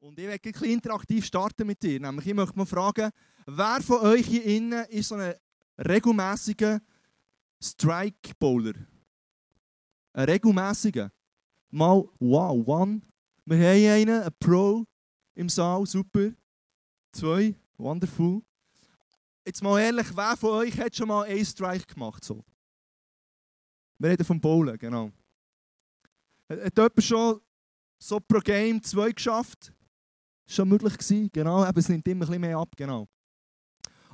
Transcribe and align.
Und 0.00 0.18
ich 0.18 0.26
werde 0.26 0.50
bisschen 0.50 0.70
interaktiv 0.70 1.26
starten 1.26 1.66
mit 1.66 1.82
dir. 1.82 2.00
Nämlich, 2.00 2.26
ich 2.26 2.34
möchte 2.34 2.56
mal 2.56 2.64
fragen, 2.64 3.10
wer 3.44 3.82
von 3.82 4.00
euch 4.00 4.26
hier 4.26 4.44
innen 4.44 4.86
ist 4.86 5.08
so 5.08 5.14
ein 5.16 5.34
regelmäßiger 5.78 6.80
Strike-Bowler? 7.62 8.72
Ein 10.14 10.24
regelmäßiger? 10.24 11.12
Mal, 11.68 12.08
wow, 12.18 12.66
one. 12.66 13.02
Wir 13.44 13.56
haben 13.58 14.08
einen, 14.08 14.22
einen 14.22 14.34
Pro 14.38 14.86
im 15.34 15.50
Saal, 15.50 15.84
super. 15.84 16.30
Zwei, 17.12 17.54
wonderful. 17.76 18.42
Jetzt 19.44 19.62
mal 19.62 19.80
ehrlich, 19.80 20.06
wer 20.16 20.36
von 20.36 20.50
euch 20.50 20.80
hat 20.80 20.96
schon 20.96 21.08
mal 21.08 21.26
einen 21.26 21.44
Strike 21.44 21.92
gemacht? 21.92 22.24
So? 22.24 22.42
Wir 23.98 24.10
reden 24.10 24.24
vom 24.24 24.40
Bowlen, 24.40 24.78
genau. 24.78 25.12
Hat 26.48 26.74
jemand 26.74 27.04
schon 27.04 27.40
so 27.98 28.18
pro 28.18 28.38
Game 28.40 28.82
zwei 28.82 29.12
geschafft? 29.12 29.74
Schon 30.50 30.68
möglich 30.68 30.98
gewesen, 30.98 31.30
genau. 31.32 31.62
Aber 31.62 31.78
es 31.78 31.88
nimmt 31.88 32.08
immer 32.08 32.24
ein 32.24 32.28
bisschen 32.28 32.40
mehr 32.40 32.58
ab, 32.58 32.70
genau. 32.76 33.06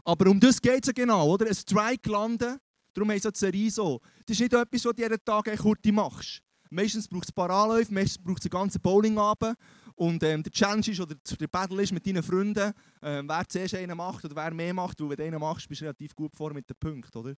Aber 0.05 0.31
um 0.31 0.39
das 0.39 0.61
geht 0.61 0.83
es 0.83 0.89
ja 0.89 0.93
genau, 0.93 1.33
oder? 1.33 1.47
Ein 1.47 1.55
Strike 1.55 2.11
landen, 2.11 2.59
darum 2.93 3.11
haben 3.11 3.19
sie 3.19 3.33
die 3.33 3.39
Serie 3.39 3.71
so. 3.71 4.01
Das 4.27 4.37
ist 4.37 4.41
nicht 4.41 4.53
etwas, 4.53 4.85
was 4.85 4.93
du 4.95 5.03
jeden 5.03 5.25
Tag 5.25 5.57
kurz 5.57 5.81
machst. 5.87 6.43
Meistens 6.69 7.09
braucht 7.09 7.25
es 7.25 7.31
ein 7.31 7.35
paar 7.35 7.49
Anläufe, 7.49 7.95
meistens 7.95 8.23
braucht 8.23 8.41
es 8.41 8.45
einen 8.45 8.51
ganzen 8.51 8.83
Bowlingabend. 8.83 9.57
Und 9.95 10.23
ähm, 10.25 10.43
der 10.43 10.53
Challenge 10.53 10.87
ist, 10.87 11.01
oder 11.01 11.15
der 11.15 11.47
Battle 11.49 11.83
ist 11.83 11.93
mit 11.93 12.07
deinen 12.07 12.23
Freunden, 12.23 12.73
ähm, 13.01 13.27
wer 13.27 13.49
zuerst 13.49 13.75
einen 13.75 13.97
macht 13.97 14.23
oder 14.27 14.37
wer 14.37 14.53
mehr 14.53 14.75
macht. 14.75 15.01
Weil 15.01 15.09
wenn 15.09 15.17
du 15.17 15.25
einen 15.25 15.41
machst, 15.41 15.67
bist 15.71 15.81
du 15.81 15.87
relativ 15.87 16.15
gut 16.15 16.37
vor 16.37 16.53
mit 16.53 16.69
den 16.69 16.77
Punkten, 16.79 17.17
oder? 17.17 17.35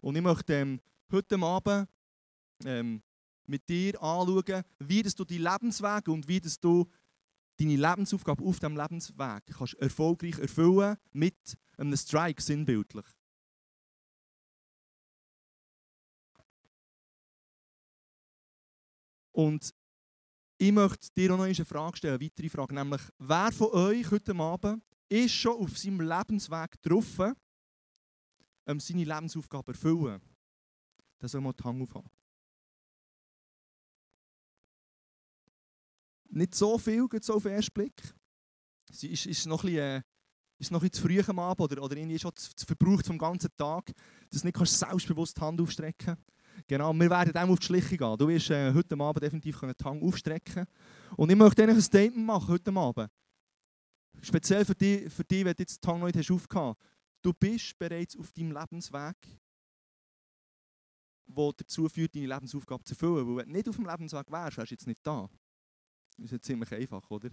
Und 0.00 0.16
ich 0.16 0.22
möchte 0.22 0.54
ähm, 0.54 0.80
heute 1.12 1.38
Abend 1.38 1.86
ähm, 2.64 3.02
mit 3.46 3.68
dir 3.68 4.02
anschauen, 4.02 4.62
wie 4.78 5.02
du 5.02 5.24
deinen 5.24 5.42
Lebensweg 5.42 6.08
und 6.08 6.26
wie 6.26 6.40
du 6.40 6.86
deine 7.58 7.76
Lebensaufgabe 7.76 8.44
auf 8.44 8.58
diesem 8.58 8.76
Lebensweg 8.76 9.46
kannst 9.46 9.74
erfolgreich 9.74 10.38
erfüllen 10.38 10.96
mit 11.12 11.56
einem 11.76 11.96
Strike 11.96 12.42
sinnbildlich. 12.42 13.06
Und 19.32 19.74
ich 20.58 20.72
möchte 20.72 21.12
dir 21.14 21.34
auch 21.34 21.38
noch 21.38 21.44
eine 21.44 21.54
Frage 21.54 21.98
stellen, 21.98 22.14
eine 22.14 22.24
weitere 22.24 22.48
Frage, 22.48 22.74
nämlich 22.74 23.02
wer 23.18 23.52
von 23.52 23.68
euch 23.72 24.10
heute 24.10 24.34
Abend 24.34 24.82
ist 25.08 25.34
schon 25.34 25.58
auf 25.58 25.76
seinem 25.76 26.00
Lebensweg 26.00 26.72
getroffen, 26.72 27.34
um 28.64 28.80
seine 28.80 29.04
Lebensaufgabe 29.04 29.72
erfüllen? 29.72 30.22
Das 31.18 31.32
soll 31.32 31.42
mal 31.42 31.52
die 31.52 31.62
Hand 31.62 31.82
aufhaben. 31.82 32.15
Nicht 36.30 36.54
so 36.54 36.78
viel, 36.78 37.06
so 37.20 37.34
auf 37.34 37.42
den 37.42 37.52
ersten 37.52 37.72
Blick. 37.72 38.02
Es 38.90 39.02
ist, 39.02 39.26
ist 39.26 39.46
noch 39.46 39.64
ein 39.64 39.70
bisschen, 39.70 39.78
äh, 39.78 40.02
ist 40.58 40.70
noch 40.70 40.82
ein 40.82 40.92
zu 40.92 41.02
früh 41.02 41.20
am 41.26 41.38
Abend 41.38 41.60
oder, 41.60 41.82
oder 41.82 41.96
irgendwie 41.96 42.18
schon 42.18 42.34
zu, 42.34 42.54
zu 42.54 42.66
verbraucht 42.66 43.06
vom 43.06 43.18
ganzen 43.18 43.50
Tag, 43.56 43.92
dass 44.30 44.42
du 44.42 44.46
nicht 44.46 44.66
selbstbewusst 44.66 45.36
die 45.36 45.40
Hand 45.40 45.60
aufstrecken 45.60 46.16
Genau, 46.66 46.92
wir 46.94 47.10
werden 47.10 47.32
dem 47.32 47.50
auf 47.50 47.58
die 47.58 47.66
Schliche 47.66 47.96
gehen. 47.96 48.16
Du 48.16 48.28
wirst 48.28 48.50
äh, 48.50 48.72
heute 48.72 48.98
Abend 48.98 49.22
definitiv 49.22 49.60
die 49.60 49.84
Hand 49.84 50.02
aufstrecken 50.02 50.66
Und 51.16 51.30
ich 51.30 51.36
möchte 51.36 51.62
ein 51.62 51.80
Statement 51.80 52.26
machen 52.26 52.48
heute 52.48 52.72
Abend. 52.72 53.10
Speziell 54.22 54.64
für 54.64 54.74
dich, 54.74 55.12
für 55.12 55.24
dich 55.24 55.44
wenn 55.44 55.54
du 55.54 55.62
jetzt 55.62 55.82
die 55.82 55.88
Hand 55.88 56.00
noch 56.00 56.06
nicht 56.06 56.16
hast 56.16 56.76
Du 57.22 57.32
bist 57.32 57.78
bereits 57.78 58.16
auf 58.16 58.32
deinem 58.32 58.52
Lebensweg, 58.52 59.16
der 61.26 61.50
dazu 61.56 61.88
führt, 61.88 62.14
deine 62.14 62.26
Lebensaufgabe 62.26 62.84
zu 62.84 62.94
erfüllen. 62.94 63.26
Weil 63.26 63.36
wenn 63.36 63.48
du 63.48 63.52
nicht 63.52 63.68
auf 63.68 63.76
dem 63.76 63.86
Lebensweg 63.86 64.30
wärst, 64.30 64.56
wärst 64.56 64.70
du 64.70 64.74
jetzt 64.74 64.86
nicht 64.86 65.06
da. 65.06 65.28
Ist 66.18 66.32
ja 66.32 66.40
ziemlich 66.40 66.72
einfach, 66.72 67.08
oder? 67.10 67.30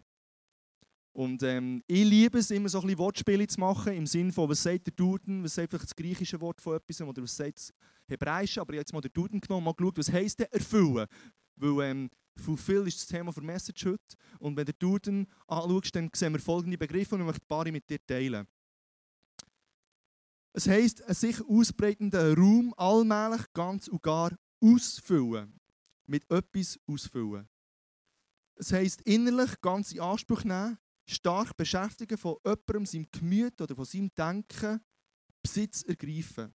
Und 1.13 1.43
ähm, 1.43 1.83
ich 1.87 2.03
liebe 2.03 2.39
es, 2.39 2.49
immer 2.49 2.69
so 2.69 2.79
ein 2.79 2.85
bisschen 2.85 2.97
Wortspiele 2.97 3.45
zu 3.45 3.59
machen, 3.59 3.93
im 3.93 4.07
Sinne 4.07 4.31
von, 4.33 4.49
was 4.49 4.63
sagt 4.63 4.87
der 4.87 4.93
Duden, 4.93 5.43
was 5.43 5.53
sagt 5.53 5.69
vielleicht 5.69 5.85
das 5.85 5.95
griechische 5.95 6.41
Wort 6.41 6.59
von 6.59 6.75
etwas 6.75 7.01
oder 7.01 7.21
was 7.21 7.35
sagt 7.35 7.59
das 7.59 7.73
hebräische, 8.07 8.59
aber 8.59 8.73
ich 8.73 8.77
habe 8.77 8.81
jetzt 8.81 8.93
mal 8.93 9.01
den 9.01 9.13
Duden 9.13 9.39
genommen, 9.39 9.63
mal 9.63 9.73
geschaut, 9.73 9.97
was 9.99 10.11
heisst 10.11 10.39
denn 10.39 10.47
erfüllen? 10.51 11.05
Weil 11.55 11.89
ähm, 11.89 12.09
Fulfill 12.35 12.87
ist 12.87 12.97
das 12.97 13.07
Thema 13.07 13.31
für 13.31 13.41
Message 13.41 13.85
heute. 13.85 14.15
Und 14.39 14.57
wenn 14.57 14.65
du 14.65 14.73
den 14.73 14.79
Duden 14.79 15.27
anschaust, 15.47 15.95
dann 15.95 16.09
sehen 16.15 16.33
wir 16.33 16.39
folgende 16.39 16.79
Begriffe 16.79 17.13
und 17.13 17.21
ich 17.21 17.27
möchte 17.27 17.43
ein 17.43 17.47
paar 17.47 17.71
mit 17.71 17.87
dir 17.87 18.03
teilen. 18.03 18.47
Es 20.53 20.67
heisst, 20.67 21.03
ein 21.03 21.13
sich 21.13 21.41
ausbreitender 21.47 22.35
Raum 22.35 22.73
allmählich 22.77 23.41
ganz 23.53 23.87
und 23.87 24.01
gar 24.01 24.31
ausfüllen. 24.61 25.59
Mit 26.05 26.29
etwas 26.29 26.79
ausfüllen. 26.87 27.47
Es 28.55 28.71
heisst, 28.71 29.01
innerlich 29.01 29.59
ganz 29.61 29.91
in 29.91 29.99
Anspruch 29.99 30.43
nehmen, 30.43 30.77
stark 31.07 31.55
beschäftigen 31.57 32.17
von 32.17 32.37
jemandem, 32.45 32.85
seinem 32.85 33.07
Gemüt 33.11 33.59
oder 33.61 33.75
von 33.75 33.85
seinem 33.85 34.13
Denken, 34.15 34.79
Besitz 35.41 35.83
ergreifen. 35.83 36.53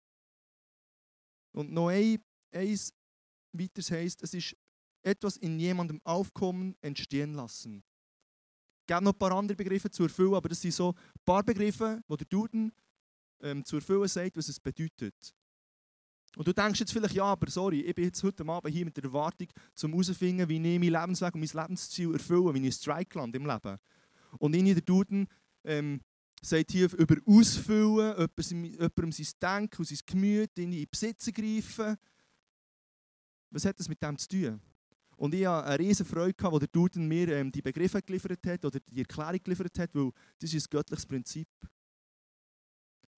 Und 1.56 1.72
noch 1.72 1.90
ein, 1.90 2.22
eins 2.52 2.94
weiteres 3.54 3.92
heisst, 3.92 4.24
es 4.24 4.34
ist 4.34 4.56
etwas 5.04 5.38
in 5.38 5.60
jemandem 5.60 6.02
aufkommen, 6.04 6.76
entstehen 6.82 7.34
lassen. 7.34 7.84
Es 8.82 8.88
gibt 8.88 9.02
noch 9.02 9.14
ein 9.14 9.18
paar 9.18 9.32
andere 9.32 9.56
Begriffe 9.56 9.90
zu 9.90 10.04
erfüllen, 10.04 10.34
aber 10.34 10.50
das 10.50 10.62
sind 10.62 10.74
so 10.74 10.90
ein 10.90 11.22
paar 11.24 11.44
Begriffe, 11.44 12.02
die 12.10 12.18
der 12.18 12.28
Duden 12.28 12.74
ähm, 13.42 13.64
zu 13.64 13.78
erfüllen 13.78 14.08
sagt, 14.08 14.36
was 14.36 14.50
es 14.50 14.60
bedeutet. 14.60 15.34
Und 16.36 16.48
du 16.48 16.54
denkst 16.54 16.80
jetzt 16.80 16.92
vielleicht, 16.92 17.14
ja, 17.14 17.26
aber 17.26 17.50
sorry, 17.50 17.82
ich 17.82 17.94
bin 17.94 18.06
jetzt 18.06 18.24
heute 18.24 18.46
Abend 18.48 18.74
hier 18.74 18.86
mit 18.86 18.98
der 18.98 19.04
Erwartung, 19.04 19.48
um 19.84 19.92
herauszufinden, 19.92 20.50
wie 20.50 20.56
ich 20.56 20.80
mein 20.80 21.02
Lebensweg 21.02 21.36
und 21.36 21.42
mein 21.42 21.62
Lebensziel 21.62 22.14
erfülle, 22.14 22.54
wie 22.54 22.68
ich 22.68 22.76
Strike 22.76 23.18
lande 23.18 23.38
im 23.38 23.46
Leben. 23.46 23.78
Und 24.40 24.56
in 24.56 24.66
der 24.66 24.82
Duden 24.82 25.28
ähm, 25.64 26.02
sagt 26.42 26.72
hier 26.72 26.92
über 26.94 27.18
Ausfüllen, 27.26 28.16
jemandem 28.18 29.12
sein 29.12 29.28
Denken 29.42 29.78
und 29.78 29.88
sein 29.88 30.00
Gemüt 30.06 30.58
in 30.58 30.72
die 30.72 30.86
Besitz 30.88 31.32
greifen. 31.32 31.98
Was 33.52 33.66
hat 33.66 33.80
das 33.80 33.88
mit 33.88 34.02
dem 34.02 34.18
zu 34.18 34.28
tun? 34.28 34.62
Und 35.16 35.36
ich 35.36 35.46
hatte 35.46 35.68
eine 35.68 35.80
riesige 35.80 36.10
Freude, 36.10 36.44
als 36.44 36.60
der 36.60 36.68
Duden 36.68 37.08
mir 37.08 37.28
ähm, 37.30 37.52
die 37.52 37.62
Begriffe 37.62 38.02
geliefert 38.02 38.46
hat 38.48 38.66
oder 38.66 38.80
die 38.80 39.02
Erklärung 39.02 39.40
geliefert 39.44 39.78
hat, 39.78 39.94
weil 39.94 40.12
das 40.40 40.52
ist 40.52 40.66
ein 40.66 40.70
göttliches 40.72 41.06
Prinzip. 41.06 41.48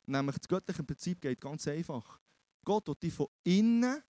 Nämlich 0.05 0.35
das 0.35 0.47
göttliche 0.47 0.83
Prinzip 0.83 1.21
geht 1.21 1.39
ganz 1.39 1.67
einfach. 1.67 2.19
Gott 2.65 2.87
wird 2.87 3.03
dich 3.03 3.13
von 3.13 3.27
innen 3.43 4.03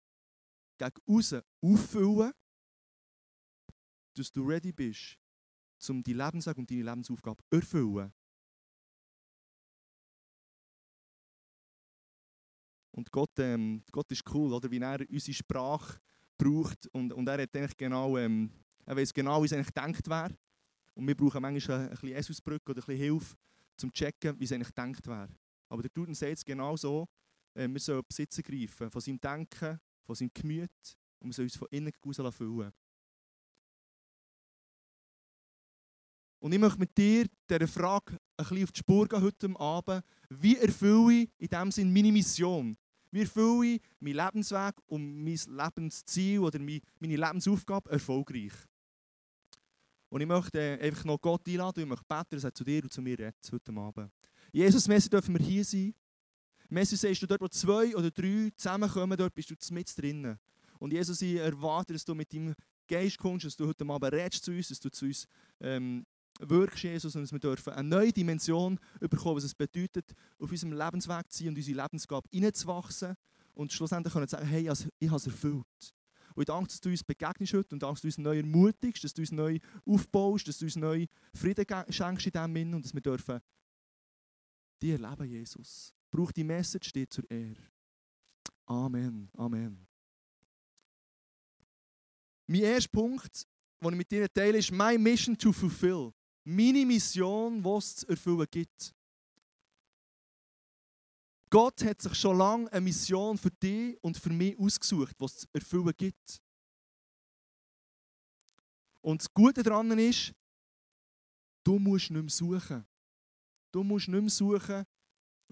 gegen 0.78 1.00
außen 1.06 1.42
auffüllen, 1.62 2.32
dass 4.14 4.30
du 4.30 4.46
ready 4.46 4.72
bist, 4.72 5.18
um 5.88 6.02
die 6.02 6.12
Lebensweg 6.12 6.58
und 6.58 6.70
deine 6.70 6.82
Lebensaufgabe 6.82 7.42
zu 7.50 7.56
erfüllen. 7.56 8.12
Und 12.92 13.10
Gott, 13.10 13.38
ähm, 13.38 13.82
Gott 13.90 14.10
ist 14.12 14.22
cool, 14.34 14.52
oder? 14.52 14.70
wie 14.70 14.78
er 14.78 15.00
unsere 15.08 15.34
Sprache 15.34 15.98
braucht. 16.36 16.86
Und, 16.88 17.12
und 17.12 17.26
er, 17.26 17.42
hat 17.42 17.78
genau, 17.78 18.18
ähm, 18.18 18.50
er 18.84 18.96
weiß 18.96 19.14
genau, 19.14 19.42
wie 19.42 19.46
es 19.46 19.52
eigentlich 19.52 19.68
gedacht 19.68 20.08
wäre. 20.08 20.36
Und 20.94 21.08
wir 21.08 21.16
brauchen 21.16 21.40
manchmal 21.40 21.78
ein, 21.78 21.84
ein 21.84 21.90
bisschen 21.90 22.12
Esusbrücke 22.12 22.70
oder 22.70 22.82
ein 22.82 22.86
bisschen 22.86 23.02
Hilfe, 23.02 23.34
um 23.34 23.78
zu 23.78 23.90
checken, 23.90 24.38
wie 24.38 24.44
es 24.44 24.52
eigentlich 24.52 24.74
gedacht 24.74 25.06
wäre. 25.06 25.28
Aber 25.70 25.80
der 25.80 25.90
Duden 25.90 26.14
sagt 26.14 26.32
es 26.32 26.44
genau 26.44 26.76
so, 26.76 27.08
äh, 27.54 27.68
wir 27.68 27.80
sollen 27.80 28.02
Besitz 28.06 28.38
ergreifen 28.38 28.90
von 28.90 29.00
seinem 29.00 29.20
Denken, 29.20 29.80
von 30.04 30.14
seinem 30.14 30.30
Gemüt 30.32 30.70
und 31.20 31.28
wir 31.28 31.32
sollen 31.34 31.46
uns 31.46 31.56
von 31.56 31.68
innen 31.70 31.92
heraus 32.04 32.34
füllen. 32.34 32.72
Und 36.40 36.52
ich 36.52 36.58
möchte 36.58 36.80
mit 36.80 36.98
dir 36.98 37.26
dieser 37.48 37.68
Frage 37.68 38.18
ein 38.36 38.44
bisschen 38.44 38.64
auf 38.64 38.72
die 38.72 38.78
Spur 38.80 39.06
gehen 39.06 39.22
heute 39.22 39.60
Abend. 39.60 40.04
Wie 40.28 40.56
erfülle 40.56 41.12
ich 41.12 41.30
in 41.38 41.48
diesem 41.48 41.70
Sinne 41.70 41.92
meine 41.92 42.10
Mission? 42.10 42.76
Wie 43.12 43.20
erfülle 43.20 43.66
ich 43.74 43.82
meinen 44.00 44.16
Lebensweg 44.16 44.74
und 44.86 45.22
mein 45.22 45.38
Lebensziel 45.46 46.40
oder 46.40 46.58
meine 46.58 46.82
Lebensaufgabe 46.98 47.90
erfolgreich? 47.90 48.54
Und 50.08 50.20
ich 50.20 50.26
möchte 50.26 50.58
äh, 50.58 50.80
einfach 50.80 51.04
noch 51.04 51.20
Gott 51.20 51.46
einladen 51.46 51.78
und 51.78 51.82
ich 51.84 51.88
möchte 51.88 52.04
beten, 52.06 52.36
dass 52.36 52.44
er 52.44 52.54
zu 52.54 52.64
dir 52.64 52.82
und 52.82 52.92
zu 52.92 53.00
mir 53.00 53.18
redet 53.18 53.36
heute 53.50 53.72
Abend. 53.72 54.12
Jesus, 54.52 54.88
Messi 54.88 55.08
dürfen 55.08 55.38
wir 55.38 55.46
hier 55.46 55.64
sein. 55.64 55.94
Messi 56.68 56.96
sagst 56.96 57.22
du, 57.22 57.26
dort 57.26 57.40
wo 57.40 57.48
zwei 57.48 57.94
oder 57.96 58.10
drei 58.10 58.50
zusammenkommen, 58.56 59.16
dort 59.16 59.34
bist 59.34 59.50
du 59.50 59.74
mit 59.74 59.96
drinnen. 59.96 60.38
Und 60.78 60.92
Jesus, 60.92 61.22
ich 61.22 61.36
erwarte, 61.36 61.92
dass 61.92 62.04
du 62.04 62.14
mit 62.14 62.32
deinem 62.32 62.54
Geist 62.88 63.18
kommst, 63.18 63.46
dass 63.46 63.56
du 63.56 63.66
heute 63.66 63.86
Abend 63.86 64.12
redest 64.12 64.44
zu 64.44 64.50
uns, 64.50 64.68
dass 64.68 64.80
du 64.80 64.90
zu 64.90 65.06
uns 65.06 65.26
ähm, 65.60 66.04
wirkst, 66.40 66.82
Jesus, 66.82 67.14
und 67.14 67.22
dass 67.22 67.32
wir 67.32 67.38
dürfen 67.38 67.72
eine 67.72 67.88
neue 67.88 68.12
Dimension 68.12 68.78
bekommen, 68.98 69.36
was 69.36 69.44
es 69.44 69.54
bedeutet, 69.54 70.12
auf 70.38 70.50
unserem 70.50 70.72
Lebensweg 70.72 71.30
zu 71.30 71.38
sein 71.38 71.48
und 71.48 71.56
unsere 71.56 71.82
Lebensgabe 71.82 72.28
hineinzuwachsen 72.32 73.14
und 73.54 73.72
schlussendlich 73.72 74.12
können 74.12 74.28
sagen, 74.28 74.46
hey, 74.46 74.70
ich 74.98 75.08
habe 75.08 75.16
es 75.16 75.26
erfüllt. 75.26 75.94
Und 76.34 76.42
ich 76.42 76.46
danke, 76.46 76.68
dass 76.68 76.80
du 76.80 76.88
uns 76.88 77.04
begegnest 77.04 77.52
heute 77.52 77.74
und 77.74 77.82
dass 77.82 78.00
du 78.00 78.08
uns 78.08 78.18
neu 78.18 78.38
ermutigst, 78.38 79.04
dass 79.04 79.12
du 79.12 79.22
uns 79.22 79.32
neu 79.32 79.58
aufbaust, 79.84 80.48
dass 80.48 80.58
du 80.58 80.64
uns 80.64 80.76
neu 80.76 81.06
Frieden 81.34 81.66
schenkst 81.90 82.26
in 82.26 82.32
diesem 82.32 82.54
Sinn 82.54 82.74
und 82.74 82.84
dass 82.84 82.94
wir 82.94 83.02
dürfen 83.02 83.40
dir 84.80 85.00
erleben, 85.00 85.28
Jesus. 85.28 85.94
Braucht 86.12 86.36
die 86.36 86.44
Message 86.44 86.92
dir 86.92 87.08
zur 87.08 87.28
Ehre. 87.30 87.56
Amen. 88.66 89.30
Amen. 89.34 89.86
Mein 92.46 92.60
erster 92.60 92.90
Punkt, 92.90 93.46
den 93.80 93.92
ich 93.92 93.96
mit 93.96 94.10
dir 94.10 94.32
teile, 94.32 94.58
ist 94.58 94.70
My 94.70 94.98
Mission 94.98 95.36
to 95.36 95.52
Fulfill. 95.52 96.12
meine 96.44 96.84
Mission, 96.84 97.62
die 97.62 97.68
es 97.70 97.96
zu 97.96 98.08
erfüllen 98.08 98.46
gibt. 98.50 98.94
Gott 101.48 101.82
hat 101.84 102.02
sich 102.02 102.14
schon 102.14 102.36
lange 102.36 102.70
eine 102.72 102.80
Mission 102.82 103.38
für 103.38 103.50
dich 103.50 103.96
und 104.02 104.16
für 104.18 104.30
mich 104.30 104.58
ausgesucht, 104.58 105.14
die 105.18 105.24
es 105.24 105.38
zu 105.38 105.46
erfüllen 105.52 105.92
gibt. 105.96 106.42
Und 109.00 109.22
das 109.22 109.32
Gute 109.32 109.62
daran 109.62 109.98
ist, 109.98 110.34
du 111.64 111.78
musst 111.78 112.10
nicht 112.10 112.22
mehr 112.22 112.30
suchen. 112.30 112.86
Du 113.72 113.82
musst 113.82 114.08
nicht 114.08 114.20
mehr 114.20 114.30
suchen, 114.30 114.84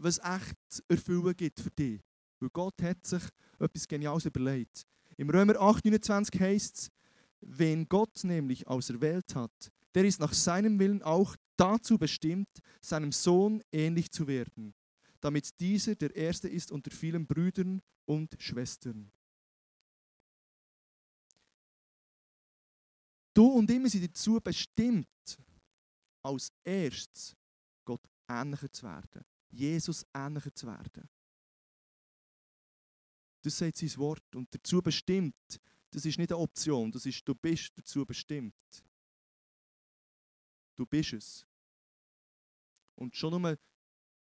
was 0.02 0.18
echt 0.18 0.82
erfüllen 0.88 1.36
gibt 1.36 1.60
für 1.60 1.70
dich. 1.70 2.00
Weil 2.40 2.50
Gott 2.50 2.82
hat 2.82 3.06
sich 3.06 3.22
etwas 3.58 3.86
Geniales 3.86 4.24
überlegt. 4.24 4.86
Im 5.16 5.28
Römer 5.30 5.60
8, 5.60 5.84
29 5.84 6.40
heißt 6.40 6.76
es, 6.76 6.90
wen 7.40 7.88
Gott 7.88 8.24
nämlich 8.24 8.66
auserwählt 8.66 9.34
hat, 9.34 9.72
der 9.94 10.04
ist 10.04 10.20
nach 10.20 10.32
seinem 10.32 10.78
Willen 10.78 11.02
auch 11.02 11.36
dazu 11.56 11.98
bestimmt, 11.98 12.48
seinem 12.80 13.12
Sohn 13.12 13.62
ähnlich 13.72 14.10
zu 14.10 14.26
werden, 14.26 14.74
damit 15.20 15.58
dieser 15.60 15.94
der 15.94 16.14
Erste 16.14 16.48
ist 16.48 16.72
unter 16.72 16.90
vielen 16.90 17.26
Brüdern 17.26 17.82
und 18.06 18.34
Schwestern. 18.38 19.12
Du 23.34 23.46
und 23.46 23.70
immer 23.70 23.88
sind 23.88 24.04
dazu 24.04 24.40
bestimmt, 24.40 25.06
als 26.22 26.52
erstes 26.64 27.36
Gott 27.84 28.02
ähnlicher 28.28 28.72
zu 28.72 28.86
werden, 28.86 29.24
Jesus 29.50 30.06
ähnlicher 30.14 30.54
zu 30.54 30.66
werden. 30.66 31.08
Das 33.42 33.56
sagt 33.56 33.76
sein 33.76 33.96
Wort 33.96 34.34
und 34.34 34.54
dazu 34.54 34.82
bestimmt, 34.82 35.60
das 35.90 36.04
ist 36.04 36.18
nicht 36.18 36.30
eine 36.30 36.40
Option, 36.40 36.92
das 36.92 37.06
ist, 37.06 37.26
du 37.26 37.34
bist 37.34 37.76
dazu 37.76 38.04
bestimmt. 38.04 38.84
Du 40.76 40.86
bist 40.86 41.12
es. 41.14 41.46
Und 42.94 43.16
schon 43.16 43.40
nur 43.40 43.58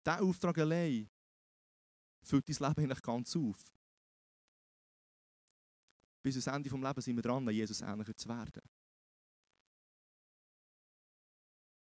dieser 0.05 0.21
Auftrag 0.21 0.57
allein 0.57 1.09
füllt 2.23 2.49
dein 2.49 2.69
Leben 2.69 2.81
eigentlich 2.81 3.01
ganz 3.01 3.35
auf. 3.35 3.73
Bis 6.23 6.35
ans 6.35 6.47
Ende 6.47 6.69
des 6.69 6.79
Lebens 6.79 7.05
sind 7.05 7.15
wir 7.15 7.21
dran, 7.21 7.49
Jesus 7.49 7.81
ähnlicher 7.81 8.15
zu 8.15 8.29
werden. 8.29 8.61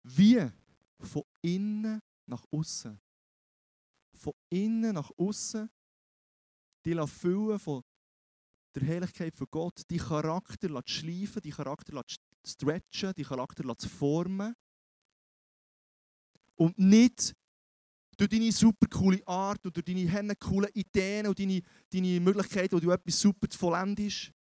Wie? 0.04 0.52
Von 1.00 1.24
innen 1.42 2.02
nach 2.26 2.46
außen. 2.52 3.00
Von 4.22 4.34
innen 4.50 4.94
nach 4.94 5.10
außen. 5.18 5.70
Die 6.86 7.08
füllen 7.08 7.60
von 7.60 7.84
der 8.76 8.84
Herrlichkeit 8.84 9.36
von 9.36 9.48
Gott, 9.52 9.82
die 9.90 9.98
Charakter 9.98 10.82
schleifen, 10.86 11.42
die 11.42 11.52
Charakter 11.52 12.04
stretchen, 12.46 13.14
die 13.16 13.24
Charakter 13.24 13.64
formen. 13.90 14.56
Und 16.56 16.78
nicht 16.78 17.36
durch 18.18 18.30
deine 18.30 18.52
super 18.52 18.88
coole 18.88 19.26
Art 19.28 19.66
durch 19.76 19.84
deine 19.84 20.36
coolen 20.36 20.70
Ideen 20.74 21.26
und 21.26 21.40
deine, 21.40 21.62
deine 21.90 22.20
Möglichkeiten, 22.20 22.76
wo 22.76 22.80
du 22.80 22.92
etwas 22.92 23.20
super 23.20 23.50
zu 23.50 23.58
vollendest. 23.58 24.32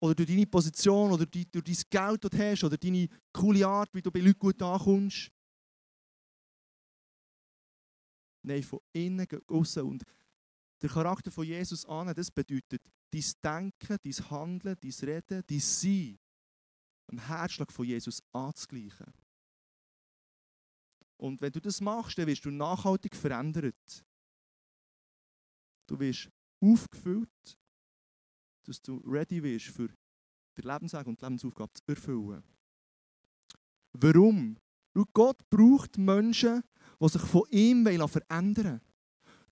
Oder 0.00 0.14
durch 0.14 0.28
deine 0.28 0.46
Position 0.46 1.10
oder 1.10 1.26
durch 1.26 1.46
dein 1.50 1.62
Geld, 1.62 2.24
das 2.24 2.30
du 2.30 2.38
hast. 2.38 2.64
Oder 2.64 2.76
deine 2.76 3.08
coole 3.32 3.66
Art, 3.66 3.92
wie 3.94 4.02
du 4.02 4.12
bei 4.12 4.20
Leuten 4.20 4.38
gut 4.38 4.62
ankommst. 4.62 5.32
Nein, 8.46 8.62
von 8.62 8.78
innen 8.92 9.26
außen. 9.48 9.82
Und 9.82 10.04
der 10.80 10.88
Charakter 10.88 11.30
von 11.30 11.44
Jesus 11.44 11.84
an, 11.84 12.14
das 12.14 12.30
bedeutet, 12.30 12.82
dein 13.10 13.24
Denken, 13.42 13.98
dein 14.02 14.30
Handeln, 14.30 14.76
dein 14.80 15.08
Reden, 15.08 15.42
dein 15.46 15.60
Sein 15.60 16.18
am 17.08 17.18
Herzschlag 17.18 17.72
von 17.72 17.86
Jesus 17.86 18.22
anzugleichen. 18.32 19.12
Und 21.16 21.40
wenn 21.40 21.52
du 21.52 21.60
das 21.60 21.80
machst, 21.80 22.18
dann 22.18 22.26
wirst 22.26 22.44
du 22.44 22.50
nachhaltig 22.50 23.16
verändert. 23.16 24.04
Du 25.88 25.98
wirst 25.98 26.28
aufgefüllt, 26.60 27.58
dass 28.64 28.82
du 28.82 28.98
ready 28.98 29.42
wirst, 29.42 29.66
für 29.66 29.88
den 30.56 30.64
Lebensweg 30.64 31.06
und 31.06 31.20
die 31.20 31.24
Lebensaufgabe 31.24 31.72
zu 31.72 31.82
erfüllen. 31.86 32.42
Warum? 33.92 34.58
Weil 34.94 35.04
Gott 35.12 35.48
braucht 35.48 35.96
Menschen, 35.98 36.62
die 37.00 37.08
sich 37.08 37.22
von 37.22 37.44
ihm 37.50 37.84
verändern 38.08 38.64
wollen. 38.64 38.80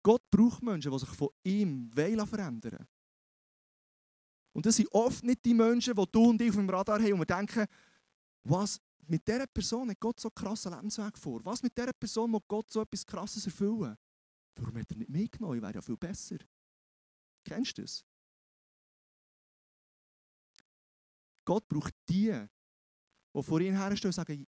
Gott 0.02 0.30
braucht 0.30 0.62
Menschen, 0.62 0.92
die 0.92 0.98
sich 0.98 1.08
von 1.08 1.28
ihm 1.42 1.90
verändern 1.92 2.72
wollen. 2.72 2.88
Und 4.52 4.66
das 4.66 4.76
sind 4.76 4.88
oft 4.92 5.24
nicht 5.24 5.44
die 5.44 5.54
Menschen, 5.54 5.94
die 5.94 6.06
du 6.12 6.30
und 6.30 6.40
ich 6.40 6.50
auf 6.50 6.56
dem 6.56 6.70
Radar 6.70 7.00
haben 7.00 7.12
und 7.12 7.18
wir 7.18 7.26
denken, 7.26 7.66
was 8.44 8.80
mit 9.06 9.26
dieser 9.26 9.46
Person 9.46 9.90
hat 9.90 10.00
Gott 10.00 10.20
so 10.20 10.28
einen 10.28 10.34
krassen 10.34 10.72
Lebensweg 10.72 11.18
vor? 11.18 11.44
Was 11.44 11.62
mit 11.62 11.76
dieser 11.76 11.92
Person 11.92 12.30
muss 12.30 12.42
Gott 12.46 12.70
so 12.70 12.80
etwas 12.82 13.04
Krasses 13.04 13.44
erfüllen? 13.46 13.96
Warum 14.56 14.78
hat 14.78 14.90
er 14.90 14.96
nicht 14.96 15.10
mitgenommen? 15.10 15.56
Ich 15.56 15.62
wäre 15.62 15.74
ja 15.74 15.82
viel 15.82 15.96
besser. 15.96 16.36
Kennst 17.44 17.76
du 17.76 17.82
das? 17.82 18.04
Gott 21.44 21.68
braucht 21.68 21.94
die, 22.08 22.46
die 23.34 23.42
vor 23.42 23.60
ihn 23.60 23.76
herstehen 23.76 24.08
und 24.08 24.12
sagen, 24.12 24.46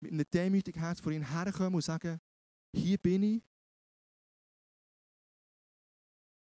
mit 0.00 0.12
einem 0.12 0.24
demütigen 0.32 0.80
Herz 0.80 1.00
vor 1.00 1.10
ihn 1.12 1.28
herkommen 1.28 1.74
und 1.74 1.82
sagen, 1.82 2.20
hier 2.72 2.98
bin 2.98 3.22
ich, 3.22 3.42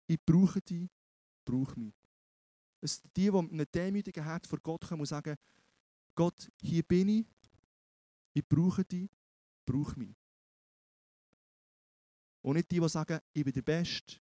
ich 0.07 0.19
brauche 0.25 0.61
dich, 0.61 0.89
brauche 1.45 1.79
mich. 1.79 1.95
Es 2.81 2.97
sind 2.97 3.17
die, 3.17 3.25
die 3.25 3.31
mit 3.31 3.53
einem 3.53 3.67
demütigen 3.73 4.25
Herz 4.25 4.47
vor 4.47 4.61
Gott 4.61 4.87
kommen 4.87 5.01
und 5.01 5.07
sagen, 5.07 5.37
Gott, 6.15 6.51
hier 6.61 6.83
bin 6.83 7.09
ich, 7.09 7.27
ich 8.35 8.47
brauche 8.47 8.85
dich, 8.85 9.11
brauche 9.65 9.99
mich. 9.99 10.15
Und 12.43 12.57
nicht 12.57 12.71
die, 12.71 12.81
die 12.81 12.89
sagen, 12.89 13.21
ich 13.33 13.45
bin 13.45 13.53
der 13.53 13.63
Beste 13.63 14.17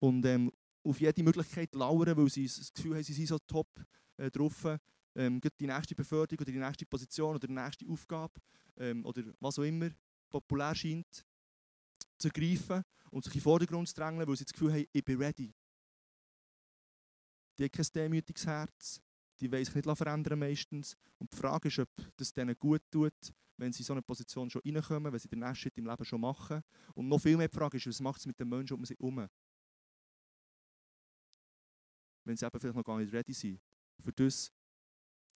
und 0.00 0.24
ähm, 0.24 0.50
auf 0.82 1.00
jede 1.00 1.22
Möglichkeit 1.22 1.74
lauern, 1.74 2.16
weil 2.16 2.30
sie 2.30 2.46
das 2.46 2.72
Gefühl 2.72 2.94
haben, 2.94 3.02
sie 3.02 3.12
sind 3.12 3.26
so 3.28 3.38
top 3.38 3.68
äh, 4.16 4.30
drauf, 4.30 4.78
ähm, 5.14 5.40
die 5.40 5.66
nächste 5.66 5.94
Beförderung 5.94 6.40
oder 6.40 6.52
die 6.52 6.58
nächste 6.58 6.86
Position 6.86 7.36
oder 7.36 7.46
die 7.46 7.52
nächste 7.52 7.88
Aufgabe 7.88 8.40
ähm, 8.76 9.04
oder 9.04 9.22
was 9.40 9.58
auch 9.58 9.64
immer 9.64 9.90
populär 10.30 10.74
scheint, 10.74 11.26
zu 12.18 12.28
ergreifen 12.28 12.82
und 13.10 13.24
sich 13.24 13.34
in 13.34 13.38
den 13.38 13.44
Vordergrund 13.44 13.88
zu 13.88 13.94
drängen, 13.94 14.26
weil 14.26 14.36
sie 14.36 14.44
das 14.44 14.52
Gefühl 14.52 14.72
haben, 14.72 14.86
ich 14.92 15.04
bin 15.04 15.18
ready. 15.18 15.54
Die 17.58 17.64
haben 17.64 17.70
kein 17.70 17.86
demütiges 17.94 18.46
Herz, 18.46 19.00
die 19.40 19.50
wollen 19.50 19.64
sich 19.64 19.74
nicht 19.74 19.96
verändern 19.96 20.38
meistens. 20.38 20.96
Und 21.18 21.32
die 21.32 21.36
Frage 21.36 21.68
ist, 21.68 21.78
ob 21.78 21.88
das 22.16 22.32
denen 22.32 22.56
gut 22.58 22.82
tut, 22.90 23.34
wenn 23.56 23.72
sie 23.72 23.80
in 23.80 23.86
so 23.86 23.92
eine 23.92 24.02
Position 24.02 24.48
schon 24.48 24.62
reinkommen, 24.64 25.12
wenn 25.12 25.18
sie 25.18 25.28
den 25.28 25.40
nächsten 25.40 25.56
Schritt 25.56 25.78
im 25.78 25.86
Leben 25.86 26.04
schon 26.04 26.20
machen. 26.20 26.62
Und 26.94 27.08
noch 27.08 27.18
viel 27.18 27.36
mehr 27.36 27.48
die 27.48 27.56
Frage 27.56 27.76
ist, 27.76 27.86
was 27.86 28.00
macht 28.00 28.20
es 28.20 28.26
mit 28.26 28.38
den 28.38 28.48
Menschen 28.48 28.74
um 28.74 28.84
sie 28.84 28.94
herum? 28.94 29.28
Wenn 32.24 32.36
sie 32.36 32.46
eben 32.46 32.60
vielleicht 32.60 32.76
noch 32.76 32.84
gar 32.84 32.98
nicht 32.98 33.12
ready 33.12 33.32
sind 33.32 33.60
für 34.00 34.12
das, 34.12 34.52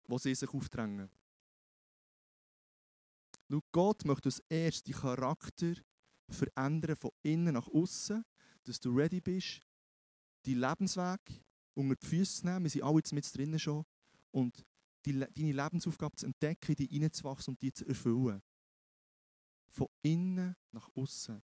was 0.07 0.24
sie 0.24 0.36
sich 0.36 0.50
aufdrängen. 0.50 1.09
Gott 3.71 4.05
möchte 4.05 4.27
als 4.27 4.39
erstes 4.50 4.83
die 4.83 4.93
Charakter 4.93 5.74
verändern 6.33 6.95
von 6.95 7.11
innen 7.23 7.53
nach 7.53 7.67
außen, 7.67 8.23
dass 8.63 8.79
du 8.79 8.91
ready 8.95 9.21
bist, 9.21 9.61
deinen 10.43 10.59
Lebensweg 10.59 11.19
unter 11.73 11.95
die 11.95 12.05
Füße 12.05 12.41
zu 12.41 12.45
nehmen. 12.45 12.63
Wir 12.63 12.69
sind 12.69 12.83
alle 12.83 12.97
jetzt 12.97 13.13
mit 13.13 13.35
drinnen 13.35 13.59
schon. 13.59 13.85
Und 14.31 14.65
die, 15.05 15.13
deine 15.13 15.51
Lebensaufgabe 15.51 16.15
zu 16.15 16.25
entdecken, 16.25 16.75
die 16.75 17.00
reinzuwachsen 17.00 17.53
und 17.53 17.61
die 17.61 17.73
zu 17.73 17.85
erfüllen. 17.85 18.41
Von 19.69 19.88
innen 20.01 20.55
nach 20.71 20.89
außen. 20.95 21.41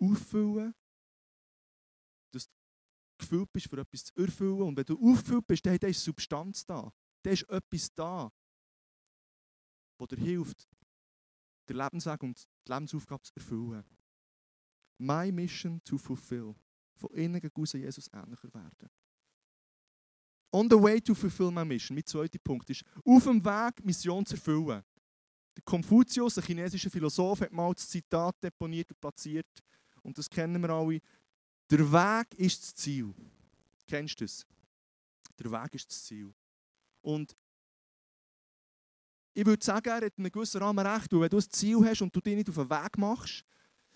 Auffüllen, 0.00 0.74
dass 2.32 2.46
du 2.46 2.52
gefüllt 3.18 3.52
bist, 3.52 3.68
für 3.68 3.80
etwas 3.80 4.04
zu 4.04 4.14
erfüllen. 4.16 4.62
Und 4.62 4.76
wenn 4.76 4.84
du 4.84 5.12
auffüllt 5.12 5.46
bist, 5.46 5.64
dann 5.64 5.76
ist 5.76 6.04
Substanz 6.04 6.66
da. 6.66 6.92
Da 7.22 7.30
ist 7.30 7.48
etwas 7.48 7.94
da, 7.94 8.30
das 9.98 10.08
dir 10.08 10.18
hilft, 10.18 10.68
den 11.68 11.76
Lebensweg 11.76 12.22
und 12.22 12.46
die 12.66 12.72
Lebensaufgabe 12.72 13.22
zu 13.22 13.32
erfüllen. 13.34 13.84
My 15.04 15.30
mission 15.30 15.82
to 15.84 15.98
fulfill. 15.98 16.54
Von 16.94 17.10
innen 17.10 17.40
gegen 17.40 17.64
Jesus 17.64 18.08
ähnlicher 18.12 18.52
werden. 18.54 18.88
On 20.50 20.68
the 20.70 20.80
way 20.80 21.00
to 21.00 21.14
fulfill 21.14 21.50
my 21.50 21.64
mission. 21.64 21.94
Mein 21.94 22.06
zweiter 22.06 22.38
Punkt 22.38 22.70
ist, 22.70 22.84
auf 23.04 23.24
dem 23.24 23.44
Weg, 23.44 23.84
Mission 23.84 24.24
zu 24.24 24.34
erfüllen. 24.34 24.82
Der 25.56 25.62
Konfuzius, 25.64 26.38
ein 26.38 26.44
chinesischer 26.44 26.90
Philosoph, 26.90 27.40
hat 27.40 27.52
mal 27.52 27.74
das 27.74 27.88
Zitat 27.88 28.42
deponiert 28.42 28.90
und 28.90 29.00
platziert. 29.00 29.46
Und 30.02 30.16
das 30.16 30.30
kennen 30.30 30.62
wir 30.62 30.70
alle. 30.70 31.00
Der 31.70 31.80
Weg 31.80 32.34
ist 32.34 32.62
das 32.62 32.74
Ziel. 32.74 33.12
Kennst 33.86 34.20
du 34.20 34.24
das? 34.24 34.46
Der 35.38 35.50
Weg 35.50 35.74
ist 35.74 35.90
das 35.90 36.04
Ziel. 36.04 36.32
Und 37.02 37.36
ich 39.34 39.44
würde 39.44 39.64
sagen, 39.64 39.88
er 39.88 39.96
hat 39.96 40.16
in 40.16 40.24
einem 40.24 40.32
gewissen 40.32 40.62
Rahmen 40.62 40.86
recht. 40.86 41.12
Weil 41.12 41.20
wenn 41.22 41.28
du 41.30 41.38
ein 41.38 41.50
Ziel 41.50 41.84
hast 41.84 42.00
und 42.00 42.14
du 42.14 42.20
dich 42.20 42.36
nicht 42.36 42.48
auf 42.48 42.54
den 42.54 42.70
Weg 42.70 42.98
machst, 42.98 43.44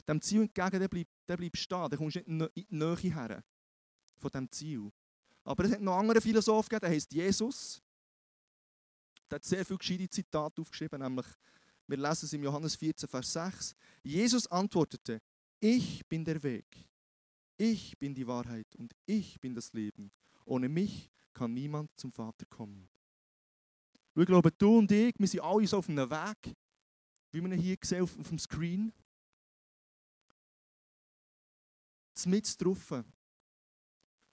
dem 0.09 0.21
Ziel 0.21 0.43
entgegen, 0.43 0.81
der 0.81 0.89
bleibt, 0.89 1.11
der 1.29 1.37
bleibt 1.37 1.59
stehen. 1.59 1.89
Dann 1.91 1.99
kommst 1.99 2.17
nicht 2.17 2.27
in 2.27 2.49
die 2.57 2.67
Nähe 2.71 2.97
her 2.97 3.45
von 4.17 4.31
diesem 4.31 4.51
Ziel. 4.51 4.91
Aber 5.45 5.65
es 5.65 5.73
hat 5.73 5.81
noch 5.81 5.99
andere 5.99 6.21
Philosophen 6.21 6.69
gegeben, 6.69 6.81
der 6.81 6.91
heißt 6.91 7.13
Jesus. 7.13 7.83
Der 9.31 9.37
hat 9.37 9.45
sehr 9.45 9.65
viele 9.65 9.79
gescheite 9.79 10.09
Zitate 10.09 10.61
aufgeschrieben, 10.61 11.01
nämlich 11.01 11.27
Wir 11.87 11.97
lesen 11.97 12.27
es 12.27 12.33
im 12.33 12.43
Johannes 12.43 12.77
14, 12.77 13.09
Vers 13.09 13.33
6. 13.33 13.77
Jesus 14.03 14.47
antwortete, 14.47 15.21
ich 15.61 16.07
bin 16.07 16.25
der 16.25 16.43
Weg, 16.43 16.67
ich 17.57 17.99
bin 17.99 18.15
die 18.15 18.27
Wahrheit 18.27 18.67
und 18.77 18.95
ich 19.07 19.41
bin 19.41 19.55
das 19.55 19.73
Leben. 19.73 20.13
Ohne 20.45 20.69
mich 20.69 21.11
kann 21.33 21.55
niemand 21.55 21.97
zum 21.97 22.13
Vater 22.13 22.47
kommen. 22.47 22.89
Und 24.15 24.23
ich 24.23 24.27
glaube, 24.27 24.51
du 24.53 24.79
und 24.79 24.91
ich, 24.91 25.15
wir 25.19 25.29
sind 25.29 25.41
alle 25.41 25.67
so 25.67 25.79
auf 25.79 25.89
einem 25.89 26.11
Weg, 26.11 26.55
wie 27.33 27.39
ihn 27.39 27.53
hier 27.53 27.77
sehen 27.83 28.03
auf, 28.03 28.19
auf 28.19 28.29
dem 28.29 28.39
Screen. 28.39 28.93
Mit 32.27 32.63
drauf. 32.63 33.05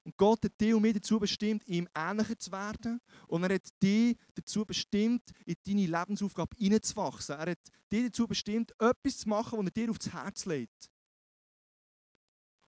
Und 0.05 0.15
Gott 0.17 0.45
hat 0.45 0.61
dich 0.61 0.73
und 0.73 0.83
mich 0.83 0.93
dazu 0.93 1.19
bestimmt, 1.19 1.67
ihm 1.67 1.87
ähnlicher 1.95 2.37
zu 2.37 2.51
werden. 2.51 3.01
Und 3.27 3.43
er 3.43 3.55
hat 3.55 3.67
dich 3.81 4.15
dazu 4.35 4.63
bestimmt, 4.63 5.31
in 5.45 5.55
deine 5.65 5.87
Lebensaufgabe 5.87 6.55
hineinzuwachsen. 6.57 7.35
Er 7.35 7.51
hat 7.51 7.59
dich 7.91 8.05
dazu 8.05 8.27
bestimmt, 8.27 8.71
etwas 8.79 9.17
zu 9.17 9.29
machen, 9.29 9.57
was 9.57 9.65
er 9.65 9.71
dir 9.71 9.89
aufs 9.89 10.13
Herz 10.13 10.45
legt. 10.45 10.91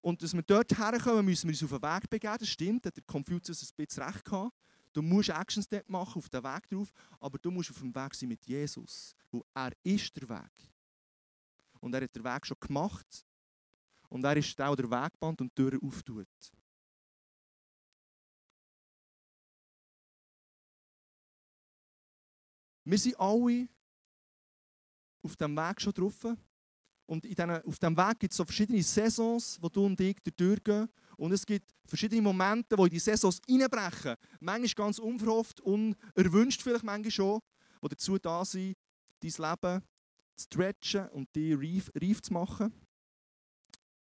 Und 0.01 0.24
dass 0.24 0.33
wir 0.33 0.41
dort 0.41 0.75
herkommen, 0.77 1.25
müssen 1.25 1.47
wir 1.47 1.53
uns 1.53 1.63
auf 1.63 1.79
den 1.79 1.81
Weg 1.81 2.09
begeben. 2.09 2.38
Das 2.39 2.50
stimmt, 2.50 2.86
hat 2.88 2.95
der 2.95 3.03
Confucius 3.03 3.62
ein 3.62 3.86
bisschen 3.86 4.03
recht 4.03 4.25
gehabt. 4.25 4.55
Du 4.93 5.03
musst 5.03 5.29
Action 5.29 5.62
Step 5.62 5.88
machen 5.89 6.17
auf 6.17 6.29
den 6.29 6.43
Weg 6.43 6.69
drauf, 6.69 6.91
aber 7.19 7.38
du 7.38 7.51
musst 7.51 7.69
auf 7.69 7.79
dem 7.79 7.93
Weg 7.93 8.15
sein 8.15 8.29
mit 8.29 8.43
Jesus. 8.45 9.13
Weil 9.29 9.43
er 9.53 9.71
ist 9.83 10.15
der 10.15 10.27
Weg. 10.27 10.71
Und 11.81 11.93
er 11.93 12.01
hat 12.01 12.15
den 12.15 12.24
Weg 12.24 12.47
schon 12.47 12.57
gemacht. 12.59 13.26
Und 14.09 14.23
er 14.23 14.37
ist 14.37 14.59
auch 14.61 14.75
der 14.75 14.89
Wegband 14.89 15.41
und 15.41 15.51
die 15.51 15.55
Türen 15.55 15.81
auftut. 15.81 16.27
Wir 22.85 22.97
sind 22.97 23.19
alle 23.19 23.67
auf 25.21 25.35
diesem 25.35 25.57
Weg 25.57 25.81
schon 25.81 25.93
drauf. 25.93 26.23
Und 27.05 27.25
in 27.25 27.35
diesen, 27.35 27.49
auf 27.49 27.79
diesem 27.79 27.97
Weg 27.97 28.19
gibt 28.19 28.31
es 28.31 28.37
so 28.37 28.45
verschiedene 28.45 28.81
Saisons, 28.81 29.57
wo 29.61 29.67
du 29.67 29.85
und 29.85 29.99
ich 29.99 30.15
durchgehen. 30.35 30.87
Und 31.17 31.33
es 31.33 31.45
gibt 31.45 31.73
verschiedene 31.85 32.21
Momente, 32.21 32.77
wo 32.77 32.85
in 32.85 32.91
die 32.91 32.99
Saisons 32.99 33.41
reinbrechen. 33.49 34.15
Manchmal 34.39 34.85
ganz 34.85 34.99
unverhofft, 34.99 35.59
unerwünscht 35.61 36.61
vielleicht 36.61 36.83
manchmal 36.83 37.11
schon, 37.11 37.41
die 37.83 37.87
dazu 37.89 38.17
da 38.17 38.45
sind, 38.45 38.77
dein 39.19 39.31
Leben 39.31 39.83
zu 40.37 40.43
stretchen 40.45 41.09
und 41.09 41.35
dich 41.35 41.57
reif, 41.57 41.91
reif 41.95 42.21
zu 42.21 42.31
machen 42.31 42.87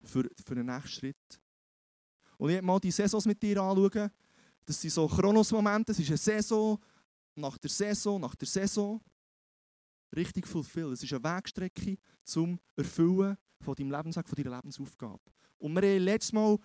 für, 0.07 0.29
für 0.45 0.55
den 0.55 0.65
nächsten 0.65 0.89
Schritt. 0.89 1.39
Und 2.37 2.51
ich 2.51 2.61
mal 2.61 2.79
die 2.79 2.91
Saisons 2.91 3.25
mit 3.25 3.41
dir 3.41 3.61
anschauen. 3.61 4.11
Das 4.65 4.81
sind 4.81 4.91
so 4.91 5.07
Chronos-Momente. 5.07 5.91
Es 5.91 5.99
ist 5.99 6.09
eine 6.09 6.17
Saison, 6.17 6.79
nach 7.35 7.57
der 7.57 7.69
Saison, 7.69 8.19
nach 8.19 8.35
der 8.35 8.47
Saison 8.47 9.01
richtig 10.15 10.47
fulfill. 10.47 10.91
Es 10.91 11.03
ist 11.03 11.13
eine 11.13 11.23
Wegstrecke 11.23 11.97
zum 12.23 12.59
Erfüllen 12.75 13.37
von 13.61 13.75
deinem 13.75 13.91
Lebensweg, 13.91 14.27
von 14.27 14.43
deiner 14.43 14.57
Lebensaufgabe. 14.57 15.21
Und 15.57 15.73
wir 15.73 15.81
haben 15.81 16.03
letztes 16.03 16.33
Mal 16.33 16.57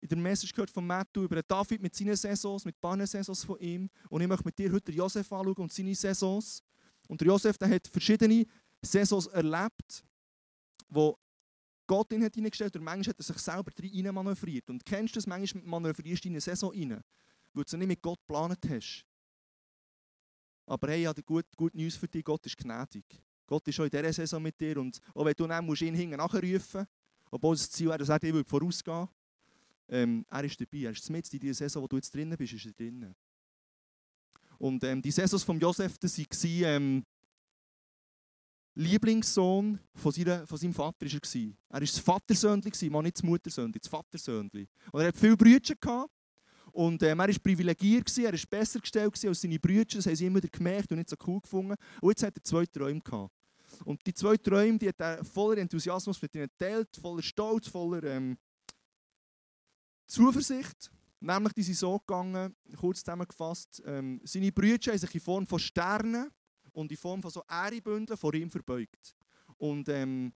in 0.00 0.08
der 0.08 0.18
Message 0.18 0.52
gehört 0.52 0.70
von 0.70 0.86
Matthew 0.86 1.24
über 1.24 1.42
David 1.42 1.82
mit 1.82 1.94
seinen 1.94 2.14
Saisons, 2.16 2.64
mit 2.64 2.76
ein 2.82 3.06
Saisons 3.06 3.44
von 3.44 3.58
ihm. 3.58 3.90
Und 4.08 4.20
ich 4.20 4.28
möchte 4.28 4.44
mit 4.44 4.58
dir 4.58 4.72
heute 4.72 4.92
Josef 4.92 5.30
anschauen 5.32 5.56
und 5.56 5.72
seine 5.72 5.94
Saisons. 5.94 6.62
Und 7.08 7.20
der 7.20 7.28
Josef 7.28 7.58
der 7.58 7.68
hat 7.68 7.88
verschiedene 7.88 8.46
Saisons 8.80 9.26
erlebt, 9.26 10.04
wo 10.88 11.18
Gott 11.88 12.12
ihn 12.12 12.22
hat 12.22 12.34
hineingestellt 12.34 12.76
und 12.76 12.84
manchmal 12.84 13.14
hat 13.14 13.18
er 13.18 13.24
sich 13.24 13.38
selber 13.38 13.72
rein 13.76 14.14
manövriert. 14.14 14.70
Und 14.70 14.84
kennst 14.84 15.16
du 15.16 15.18
das? 15.18 15.26
Manchmal 15.26 15.64
manövrierst 15.64 16.24
du 16.24 16.28
in 16.28 16.34
eine 16.34 16.40
Saison 16.40 16.70
rein, 16.70 16.90
weil 16.90 17.02
du 17.52 17.62
es 17.62 17.72
nicht 17.72 17.88
mit 17.88 18.00
Gott 18.00 18.20
geplant 18.20 18.58
hast. 18.68 19.04
Aber 20.66 20.88
hey, 20.88 21.00
ich 21.00 21.06
habe 21.06 21.22
gute, 21.22 21.48
gute 21.56 21.76
News 21.76 21.96
für 21.96 22.06
dich, 22.06 22.22
Gott 22.22 22.46
ist 22.46 22.56
gnädig. 22.56 23.04
Gott 23.46 23.66
ist 23.66 23.74
schon 23.74 23.86
in 23.86 23.90
dieser 23.90 24.12
Saison 24.12 24.40
mit 24.40 24.60
dir 24.60 24.76
und 24.76 25.00
auch 25.14 25.24
wenn 25.24 25.34
du 25.34 25.46
dann 25.46 25.64
musst 25.64 25.82
ihn 25.82 25.94
hinten 25.94 26.16
nachrufen 26.16 26.86
obwohl 27.30 27.54
das 27.54 27.70
Ziel 27.70 27.88
wäre, 27.88 27.98
dass 27.98 28.08
er 28.08 28.18
dir 28.18 28.44
vorausgehen 28.44 29.08
ähm, 29.90 30.24
er 30.28 30.44
ist 30.44 30.60
dabei, 30.60 30.78
er 30.78 30.90
ist 30.90 31.08
mit 31.08 31.32
in 31.32 31.40
dieser 31.40 31.54
Saison, 31.54 31.82
wo 31.82 31.88
du 31.88 31.96
jetzt 31.96 32.14
drinnen 32.14 32.36
bist, 32.36 32.52
ist 32.52 32.66
er 32.66 32.72
drinnen. 32.72 33.14
Und 34.58 34.84
ähm, 34.84 35.00
die 35.00 35.10
Saisons 35.10 35.42
von 35.42 35.58
Josef, 35.58 35.96
das 35.98 36.18
waren 36.18 36.82
ähm, 36.82 37.04
Lieblingssohn 38.78 39.80
von, 39.92 40.12
seiner, 40.12 40.46
von 40.46 40.56
seinem 40.56 40.72
Vater. 40.72 41.06
War 41.06 41.10
er 41.10 41.50
war 41.68 41.80
das 41.80 41.98
Vatersöhnchen, 41.98 42.92
mal 42.92 43.02
nicht 43.02 43.16
das 43.16 43.24
Muttersöhnchen, 43.24 43.80
das 43.80 43.90
Vatersöhnchen. 43.90 44.68
Und 44.92 45.00
er 45.00 45.08
hatte 45.08 45.18
viele 45.18 45.36
Brüder. 45.36 46.06
Und 46.70 47.02
ähm, 47.02 47.18
er 47.18 47.18
war 47.18 47.34
privilegiert, 47.42 48.16
er 48.18 48.32
war 48.32 48.38
besser 48.48 48.78
gestellt 48.78 49.12
als 49.26 49.40
seine 49.40 49.58
Brüder, 49.58 49.96
das 49.96 50.06
haben 50.06 50.14
sie 50.14 50.26
immer 50.26 50.40
gemerkt 50.40 50.92
und 50.92 50.98
nicht 50.98 51.10
so 51.10 51.16
cool 51.26 51.40
gefunden. 51.40 51.74
Und 52.00 52.10
jetzt 52.10 52.22
hat 52.22 52.36
er 52.36 52.44
zwei 52.44 52.66
Träume 52.66 53.00
gehabt. 53.00 53.34
Und 53.84 54.06
die 54.06 54.14
zwei 54.14 54.36
Träume, 54.36 54.78
die 54.78 54.88
hat 54.88 55.00
er 55.00 55.24
voller 55.24 55.58
Enthusiasmus 55.58 56.22
mit 56.22 56.34
ihnen 56.36 56.46
geteilt, 56.46 56.88
voller 57.00 57.22
Stolz, 57.22 57.66
voller 57.66 58.04
ähm, 58.04 58.38
Zuversicht. 60.06 60.88
Nämlich, 61.18 61.52
die 61.54 61.62
sind 61.64 61.76
so 61.76 61.98
gegangen, 61.98 62.54
kurz 62.76 63.00
zusammengefasst, 63.00 63.82
ähm, 63.84 64.20
seine 64.22 64.52
Brüder 64.52 64.92
haben 64.92 64.98
sich 64.98 65.14
in 65.16 65.20
Form 65.20 65.46
von 65.48 65.58
Sternen 65.58 66.30
und 66.78 66.92
in 66.92 66.96
Form 66.96 67.20
von 67.20 67.30
so 67.30 67.42
Ehrebündeln 67.50 68.16
vor 68.16 68.32
ihm 68.34 68.48
verbeugt. 68.48 69.16
Und 69.56 69.88
ähm, 69.88 70.32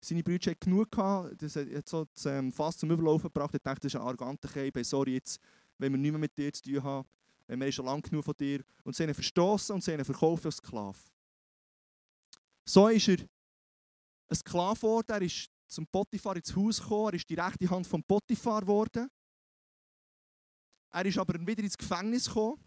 seine 0.00 0.22
Brüder 0.22 0.50
hatten 0.50 0.60
genug 0.60 0.90
gehabt, 0.90 1.42
das 1.42 1.54
hat 1.54 1.88
so 1.88 2.06
das 2.14 2.24
ähm, 2.24 2.50
Fass 2.50 2.78
zum 2.78 2.90
Überlaufen 2.90 3.24
gebracht. 3.24 3.52
Er 3.52 3.60
dachte, 3.60 3.82
das 3.82 3.92
ist 3.92 4.00
ein 4.00 4.06
arroganter 4.06 4.48
Kerl, 4.48 4.84
sorry, 4.84 5.14
jetzt 5.14 5.38
wenn 5.76 5.92
wir 5.92 5.98
nicht 5.98 6.10
mehr 6.10 6.18
mit 6.18 6.36
dir 6.36 6.50
zu 6.50 6.62
tun 6.62 6.82
haben, 6.82 7.08
wenn 7.46 7.60
wir 7.60 7.70
schon 7.70 7.84
lange 7.84 8.00
genug 8.00 8.24
von 8.24 8.34
dir 8.38 8.64
und 8.84 8.96
sie 8.96 9.02
haben 9.02 9.12
verstoßen 9.12 9.74
und 9.74 9.84
sie 9.84 9.92
haben 9.92 10.04
verkauft 10.04 10.46
als 10.46 10.56
Sklave. 10.56 10.98
So 12.64 12.88
ist 12.88 13.08
er 13.08 13.18
ein 14.28 14.36
Sklave 14.36 14.80
geworden, 14.80 15.10
er 15.10 15.22
ist 15.22 15.50
zum 15.66 15.86
Potiphar 15.86 16.36
ins 16.36 16.56
Haus 16.56 16.80
gekommen, 16.80 17.08
er 17.08 17.14
ist 17.14 17.28
die 17.28 17.34
rechte 17.34 17.68
Hand 17.68 17.86
vom 17.86 18.02
Potiphar 18.02 18.62
geworden. 18.62 19.10
Er 20.90 21.04
ist 21.04 21.18
aber 21.18 21.34
wieder 21.46 21.62
ins 21.62 21.76
Gefängnis 21.76 22.26
gekommen. 22.26 22.58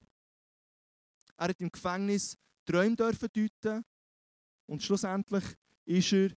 Er 1.38 1.50
hat 1.50 1.62
im 1.62 1.72
Gefängnis 1.72 2.38
Träume 2.66 2.96
dürfen 2.96 3.30
deuten 3.34 3.84
und 4.66 4.84
schlussendlich 4.84 5.44
ist 5.86 6.14
er 6.14 6.32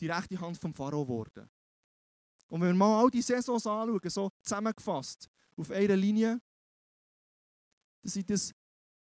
die 0.00 0.08
rechte 0.08 0.40
Hand 0.40 0.58
vom 0.58 0.72
Pharao 0.72 1.04
geworden. 1.04 1.50
Und 2.48 2.60
wenn 2.60 2.68
wir 2.68 2.74
mal 2.74 3.02
all 3.02 3.10
die 3.10 3.22
Saisons 3.22 3.66
anschauen, 3.66 4.10
so 4.10 4.30
zusammengefasst, 4.42 5.28
auf 5.56 5.70
einer 5.70 5.96
Linie. 5.96 6.40
Das 8.02 8.14
sind 8.14 8.28
das, 8.30 8.52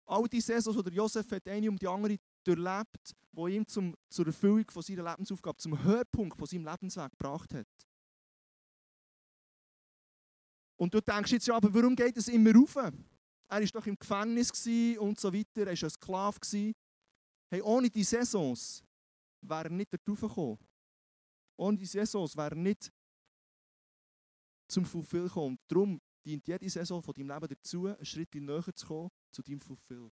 all 0.04 0.28
die 0.28 0.40
Saisons, 0.40 0.82
die 0.82 0.94
Josef 0.94 1.30
hat 1.30 1.48
eine 1.48 1.68
um 1.68 1.78
die 1.78 1.88
andere 1.88 2.16
durchlebt, 2.44 3.14
die 3.32 3.54
ihm 3.54 3.66
zum, 3.66 3.94
zur 4.08 4.26
Erfüllung 4.26 4.70
von 4.70 4.82
seiner 4.82 5.10
Lebensaufgabe, 5.10 5.58
zum 5.58 5.82
Höhepunkt 5.82 6.36
von 6.36 6.46
seinem 6.46 6.66
Lebensweg 6.66 7.10
gebracht 7.12 7.54
hat. 7.54 7.66
Und 10.76 10.92
du 10.92 11.00
denkst 11.00 11.32
jetzt 11.32 11.46
ja, 11.46 11.56
aber 11.56 11.72
warum 11.72 11.94
geht 11.94 12.16
es 12.16 12.28
immer 12.28 12.52
rauf? 12.54 12.76
Er 13.52 13.60
war 13.60 13.66
doch 13.66 13.86
im 13.86 13.98
Gefängnis 13.98 14.50
und 14.98 15.20
so 15.20 15.30
weiter, 15.30 15.60
er 15.60 15.66
war 15.66 15.72
ein 15.72 15.90
Sklave. 15.90 16.74
Hey, 17.50 17.60
ohne 17.60 17.90
die 17.90 18.02
Saisons 18.02 18.82
wäre 19.42 19.64
er 19.64 19.70
nicht 19.70 19.92
dort 19.92 20.08
raufgekommen. 20.08 20.58
Ohne 21.58 21.76
die 21.76 21.84
Saisons 21.84 22.34
wäre 22.34 22.52
er 22.52 22.56
nicht 22.56 22.90
zum 24.68 24.86
Fulfill 24.86 25.24
gekommen. 25.24 25.58
Darum 25.68 26.00
dient 26.24 26.48
jede 26.48 26.70
Saison 26.70 27.02
von 27.02 27.12
deinem 27.12 27.28
Leben 27.28 27.48
dazu, 27.48 27.88
einen 27.88 28.02
Schritt 28.06 28.34
näher 28.34 28.74
zu 28.74 28.86
kommen 28.86 29.10
zu 29.30 29.42
deinem 29.42 29.60
Fulfill. 29.60 30.10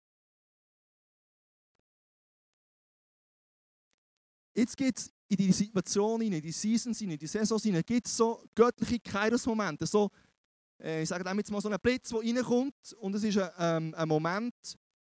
Jetzt 4.56 4.78
gibt 4.78 4.98
es 4.98 5.14
in 5.28 5.36
die 5.36 5.52
Situation, 5.52 6.22
in 6.22 6.42
die 6.42 6.52
Seasons, 6.54 7.02
in 7.02 7.18
die 7.18 7.28
Saisons, 7.28 7.64
gibt 7.86 8.08
es 8.08 8.16
so 8.16 8.42
göttliche 8.56 9.02
Kairos-Momente. 9.02 9.86
So, 9.86 10.10
ich 10.80 11.10
sage 11.10 11.30
jetzt 11.38 11.52
mal 11.52 11.62
so 11.62 11.70
einen 11.70 11.80
Blitz, 11.80 12.10
der 12.10 12.20
reinkommt 12.20 12.94
und 13.00 13.16
es 13.16 13.24
ist 13.24 13.38
ein, 13.38 13.52
ähm, 13.58 13.96
ein 13.96 14.08
Moment 14.08 14.54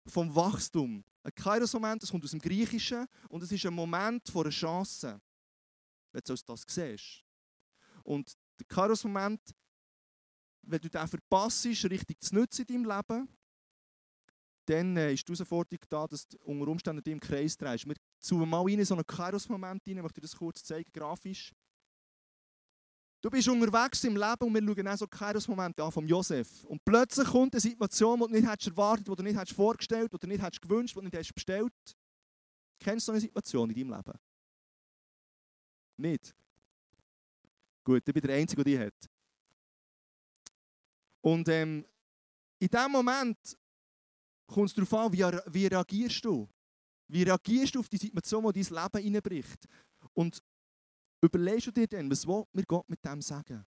vom 0.07 0.35
Wachstum. 0.35 1.05
Ein 1.23 1.35
Kairos-Moment, 1.35 2.03
das 2.03 2.11
kommt 2.11 2.25
aus 2.25 2.31
dem 2.31 2.41
Griechischen 2.41 3.07
und 3.29 3.43
es 3.43 3.51
ist 3.51 3.67
ein 3.67 3.75
Moment 3.75 4.29
von 4.29 4.45
einer 4.45 4.51
Chance, 4.51 5.21
wenn 6.13 6.23
du 6.25 6.35
das 6.35 6.65
siehst. 6.69 7.25
Und 8.05 8.33
der 8.61 8.67
Kairos-Moment 8.67 9.41
wenn 10.67 10.81
du 10.81 10.91
den 10.91 11.09
verpasst, 11.09 11.65
richtig 11.67 12.21
zu 12.21 12.35
nutzen 12.35 12.65
in 12.69 12.85
deinem 12.85 12.97
Leben, 12.97 13.29
dann 14.67 14.97
äh, 14.97 15.13
ist 15.13 15.27
die 15.29 15.33
Herausforderung 15.33 15.85
da, 15.89 16.07
dass 16.07 16.27
du 16.27 16.37
unter 16.39 16.69
Umständen 16.69 17.03
dich 17.03 17.13
im 17.13 17.21
Kreis 17.21 17.57
drehst. 17.57 17.87
Wir 17.87 17.95
zoomen 18.19 18.49
mal 18.49 18.69
in 18.69 18.85
so 18.85 18.95
einen 18.95 19.07
Kairos-Moment 19.07 19.87
rein, 19.87 19.97
ich 19.97 20.03
möchte 20.03 20.21
dir 20.21 20.27
das 20.27 20.37
kurz 20.37 20.65
zeigen, 20.65 20.91
grafisch. 20.93 21.53
Du 23.27 23.31
bist 23.31 23.49
unterwegs 23.49 24.05
im 24.05 24.15
Leben 24.17 24.37
und 24.39 24.55
wir 24.55 24.63
schauen 24.63 24.87
auch 24.87 24.97
so 24.97 25.09
Kairos-Momente 25.09 25.83
an 25.83 25.91
von 25.91 26.07
Josef. 26.07 26.63
Und 26.63 26.85
plötzlich 26.85 27.27
kommt 27.27 27.53
eine 27.55 27.61
Situation, 27.61 28.21
die 28.21 28.27
du 28.29 28.33
nicht 28.35 28.49
hättest 28.49 28.69
erwartet, 28.69 29.09
die 29.09 29.17
du 29.17 29.23
nicht 29.25 29.37
hättest 29.37 29.57
vorgestellt, 29.57 30.13
die 30.13 30.17
du 30.17 30.29
nicht 30.29 30.41
hättest 30.41 30.63
gewünscht, 30.63 30.95
die 30.95 31.01
du 31.01 31.05
nicht 31.07 31.13
hättest 31.13 31.35
bestellt. 31.35 31.73
Kennst 32.79 33.09
du 33.09 33.11
so 33.11 33.13
eine 33.15 33.21
Situation 33.21 33.69
in 33.71 33.75
deinem 33.75 33.97
Leben? 33.97 34.19
Nicht? 35.97 36.37
Gut, 37.83 38.07
ich 38.07 38.15
bin 38.15 38.23
der 38.23 38.37
Einzige, 38.37 38.63
der 38.63 38.73
die 38.73 38.87
hat. 38.87 39.11
Und 41.21 41.49
ähm, 41.49 41.85
in 42.61 42.69
dem 42.69 42.93
Moment 42.93 43.59
kommt 44.47 44.69
es 44.69 44.75
darauf 44.77 44.95
an, 44.95 45.13
wie, 45.13 45.25
wie 45.53 45.67
reagierst 45.67 46.25
du? 46.25 46.49
Wie 47.09 47.25
reagierst 47.25 47.75
du 47.75 47.81
auf 47.81 47.89
die 47.89 47.97
Situation, 47.97 48.53
die 48.53 48.63
dein 48.63 48.85
Leben 48.85 49.03
hineinbricht? 49.03 49.67
Und 50.15 50.41
überlegst 51.27 51.67
du 51.67 51.71
dir 51.71 51.87
dann, 51.87 52.11
was 52.11 52.27
will 52.27 52.45
mir 52.53 52.65
Gott 52.65 52.89
mit 52.89 53.05
dem 53.05 53.21
sagen? 53.21 53.65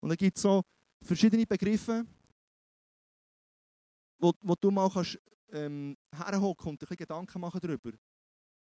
Und 0.00 0.08
dann 0.08 0.16
gibt 0.16 0.36
es 0.36 0.42
so 0.42 0.62
verschiedene 1.00 1.46
Begriffe, 1.46 2.04
wo, 4.18 4.32
wo 4.40 4.54
du 4.54 4.70
mal 4.70 4.90
kannst, 4.90 5.18
ähm, 5.50 5.96
herhocken 6.14 6.70
und 6.70 6.82
dir 6.82 6.96
Gedanken 6.96 7.40
machen 7.40 7.60
darüber. 7.60 7.92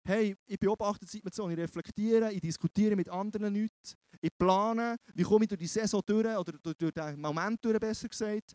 Hey, 0.06 0.36
ich 0.46 0.58
beobachte 0.58 1.06
die 1.06 1.10
Situation, 1.10 1.50
ich 1.50 1.56
reflektiere, 1.56 2.30
ich 2.30 2.40
diskutiere 2.40 2.94
mit 2.94 3.08
anderen 3.08 3.54
Leuten, 3.54 3.94
ich 4.20 4.36
plane, 4.36 4.96
wie 5.14 5.22
komme 5.22 5.44
ich 5.44 5.48
durch 5.48 5.60
die 5.60 5.66
Saison 5.66 6.02
durch 6.04 6.26
oder 6.36 6.52
durch, 6.52 6.76
durch 6.76 6.92
den 6.92 7.20
Moment 7.20 7.64
durch, 7.64 7.78
besser 7.78 8.08
gesagt. 8.08 8.52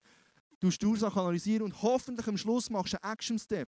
Du 0.59 0.69
die 0.69 0.85
Ursache 0.85 1.19
analysieren 1.19 1.63
und 1.63 1.81
hoffentlich 1.81 2.27
am 2.27 2.37
Schluss 2.37 2.69
machst 2.69 2.93
du 2.93 3.01
einen 3.01 3.13
Action-Step. 3.13 3.69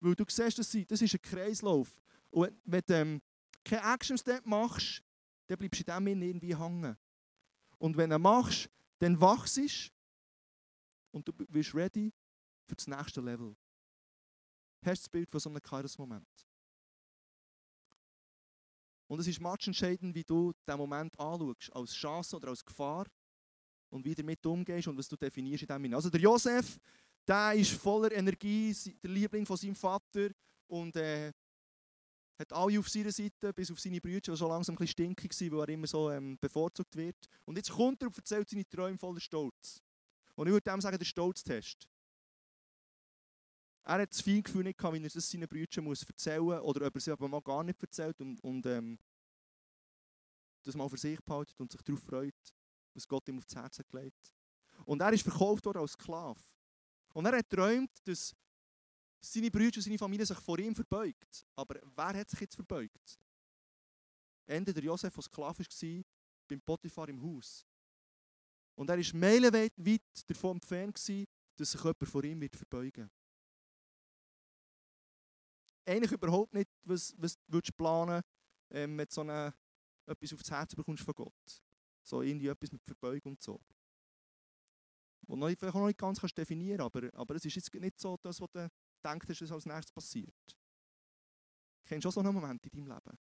Weil 0.00 0.14
du 0.14 0.24
siehst, 0.26 0.58
das 0.58 1.02
ist 1.02 1.14
ein 1.14 1.22
Kreislauf. 1.22 2.00
Und 2.30 2.50
wenn 2.64 2.82
ähm, 2.88 3.20
keinen 3.64 3.94
Action-Step 3.94 4.46
machst, 4.46 5.02
dann 5.46 5.58
bleibst 5.58 5.86
du 5.86 5.92
in 5.92 6.04
dem 6.04 6.22
irgendwie 6.22 6.56
hängen. 6.56 6.96
Und 7.78 7.96
wenn 7.96 8.10
du 8.10 8.18
machst, 8.18 8.70
dann 8.98 9.20
wachst 9.20 9.56
du 9.56 9.66
und 11.12 11.26
du 11.26 11.32
bist 11.32 11.74
ready 11.74 12.12
für 12.66 12.76
das 12.76 12.86
nächste 12.86 13.20
Level. 13.20 13.56
Hast 14.82 15.02
du 15.02 15.04
das 15.04 15.08
Bild 15.08 15.30
von 15.30 15.40
so 15.40 15.50
einem 15.50 15.60
Kairos-Moment? 15.60 16.46
Und 19.08 19.18
es 19.18 19.26
ist 19.26 19.40
entscheidend, 19.40 20.14
wie 20.14 20.22
du 20.22 20.52
diesen 20.52 20.78
Moment 20.78 21.18
anschaust, 21.18 21.74
als 21.74 21.92
Chance 21.92 22.36
oder 22.36 22.48
als 22.48 22.64
Gefahr 22.64 23.06
und 23.88 24.04
wie 24.04 24.14
du 24.14 24.22
damit 24.22 24.46
umgehst 24.46 24.86
und 24.86 24.96
was 24.96 25.08
du 25.08 25.16
definierst 25.16 25.62
in 25.62 25.66
diesem 25.66 25.82
Moment. 25.82 25.94
Also 25.96 26.10
der 26.10 26.20
Josef, 26.20 26.78
der 27.26 27.54
ist 27.54 27.72
voller 27.72 28.12
Energie, 28.12 28.72
der 29.02 29.10
Liebling 29.10 29.44
von 29.44 29.56
seinem 29.56 29.74
Vater 29.74 30.30
und 30.68 30.94
äh, 30.94 31.32
hat 32.40 32.52
alle 32.52 32.78
auf 32.78 32.88
seiner 32.88 33.12
Seite, 33.12 33.52
bis 33.52 33.70
auf 33.70 33.78
seine 33.78 34.00
Brüder, 34.00 34.32
die 34.32 34.36
schon 34.36 34.48
langsam 34.48 34.74
ein 34.74 34.78
bisschen 34.78 35.14
stinkig 35.14 35.32
waren, 35.32 35.58
weil 35.58 35.68
er 35.68 35.74
immer 35.74 35.86
so 35.86 36.10
ähm, 36.10 36.38
bevorzugt 36.40 36.96
wird. 36.96 37.28
Und 37.44 37.56
jetzt 37.56 37.70
kommt 37.70 38.02
er 38.02 38.08
und 38.08 38.16
erzählt 38.16 38.48
seine 38.48 38.68
Träume 38.68 38.98
voller 38.98 39.20
Stolz. 39.20 39.82
Und 40.34 40.46
ich 40.46 40.52
würde 40.52 40.70
dem 40.70 40.80
sagen, 40.80 40.98
der 40.98 41.04
Stolztest. 41.04 41.86
Er 43.82 44.00
hat 44.00 44.10
das 44.10 44.20
Feingefühl 44.20 44.64
nicht 44.64 44.78
gehabt, 44.78 44.94
wie 44.94 45.02
er 45.02 45.14
es 45.14 45.30
seinen 45.30 45.48
Brüdern 45.48 45.84
muss 45.84 46.02
erzählen 46.02 46.42
muss, 46.42 46.60
oder 46.60 46.86
ob 46.86 46.94
er 46.94 47.00
sie 47.00 47.10
aber 47.10 47.28
mal 47.28 47.42
gar 47.42 47.62
nicht 47.62 47.82
erzählt 47.82 48.20
und, 48.20 48.40
und 48.40 48.64
ähm, 48.66 48.98
das 50.62 50.74
mal 50.74 50.88
für 50.88 50.98
sich 50.98 51.20
behaltet 51.20 51.58
und 51.60 51.72
sich 51.72 51.82
darauf 51.82 52.02
freut, 52.02 52.54
was 52.94 53.08
Gott 53.08 53.28
ihm 53.28 53.38
aufs 53.38 53.54
Herz 53.54 53.78
hat 53.78 53.88
gelegt. 53.88 54.32
Und 54.84 55.00
er 55.02 55.12
ist 55.12 55.22
verkauft 55.22 55.66
worden 55.66 55.78
als 55.78 55.92
Sklave. 55.92 56.40
Und 57.12 57.26
er 57.26 57.38
hat 57.38 57.50
geträumt, 57.50 57.90
dass 58.04 58.34
seine 59.20 59.50
Brüder 59.50 59.76
und 59.76 59.82
seine 59.82 59.98
Familie 59.98 60.26
sich 60.26 60.38
vor 60.38 60.58
ihm 60.58 60.74
verbeugt. 60.74 61.46
Aber 61.56 61.80
wer 61.96 62.20
hat 62.20 62.30
sich 62.30 62.40
jetzt 62.40 62.54
verbeugt? 62.54 63.20
Ende 64.46 64.72
der 64.72 64.82
Josef, 64.82 65.14
der 65.14 65.22
Sklave 65.22 65.58
war, 65.58 66.02
beim 66.48 66.60
Potiphar 66.60 67.08
im 67.08 67.22
Haus. 67.22 67.66
Und 68.74 68.88
er 68.90 68.98
war 68.98 69.14
meilenweit 69.14 69.72
weit 69.76 70.02
davon 70.26 70.56
entfernt, 70.56 70.96
dass 70.96 71.70
sich 71.70 71.80
jemand 71.80 72.08
vor 72.08 72.24
ihm 72.24 72.40
wird 72.40 72.56
verbeugen. 72.56 73.10
Eigentlich 75.84 76.12
überhaupt 76.12 76.54
nicht, 76.54 76.70
was, 76.82 77.14
was 77.18 77.38
du 77.46 77.60
planen 77.76 78.22
ähm, 78.70 78.96
mit 78.96 79.12
so 79.12 79.20
einer, 79.22 79.54
etwas 80.06 80.32
aufs 80.32 80.50
Herz 80.50 80.74
bekommst 80.74 81.04
von 81.04 81.14
Gott. 81.14 81.62
So 82.02 82.22
irgendwie 82.22 82.48
etwas 82.48 82.72
mit 82.72 82.82
Verbeugung 82.84 83.32
und 83.32 83.42
so. 83.42 83.60
Wo 85.26 85.36
du 85.36 85.46
vielleicht 85.46 85.74
noch 85.74 85.86
nicht 85.86 85.98
ganz 85.98 86.20
kannst 86.20 86.36
definieren 86.36 86.80
aber, 86.80 87.12
aber 87.14 87.34
es 87.34 87.44
ist 87.44 87.54
jetzt 87.54 87.72
nicht 87.74 88.00
so, 88.00 88.16
das, 88.22 88.40
was 88.40 88.50
du 88.52 88.68
denkst, 89.04 89.26
dass 89.26 89.52
als 89.52 89.66
nächstes 89.66 89.92
passiert. 89.92 90.56
Kennst 91.84 92.04
du 92.04 92.08
auch 92.08 92.12
so 92.12 92.20
einen 92.20 92.34
Moment 92.34 92.64
in 92.66 92.70
deinem 92.70 92.88
Leben? 92.88 93.18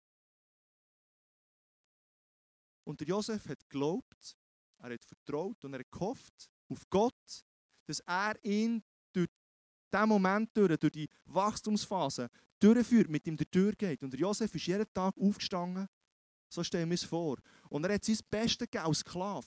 Und 2.85 3.01
der 3.01 3.09
Josef 3.09 3.49
hat 3.49 3.61
geglaubt, 3.69 4.37
er 4.79 4.95
hat 4.95 5.05
vertraut 5.05 5.65
und 5.65 5.73
er 5.73 5.81
hat 5.81 5.91
gehofft 5.91 6.51
auf 6.69 6.89
Gott, 6.91 7.45
dass 7.87 8.01
er 8.01 8.35
ihn 8.45 8.83
durch 9.13 9.29
diesen 9.93 10.09
Moment 10.09 10.51
durch, 10.57 10.77
durch 10.79 10.93
die 10.93 11.09
Wachstumsphase 11.27 12.29
durchführt, 12.59 13.09
mit 13.09 13.27
ihm 13.27 13.37
durchgeht. 13.37 14.03
Und 14.03 14.13
der 14.13 14.21
Josef 14.21 14.55
ist 14.55 14.67
jeden 14.67 14.93
Tag 14.93 15.17
aufgestanden 15.17 15.89
so 16.53 16.63
stellen 16.63 16.89
wir 16.91 16.95
es 16.95 17.05
vor. 17.05 17.39
Und 17.69 17.85
er 17.85 17.95
hat 17.95 18.05
sein 18.05 18.19
Bestes 18.31 18.69
gegeben 18.69 18.85
als 18.85 18.99
Sklave. 18.99 19.47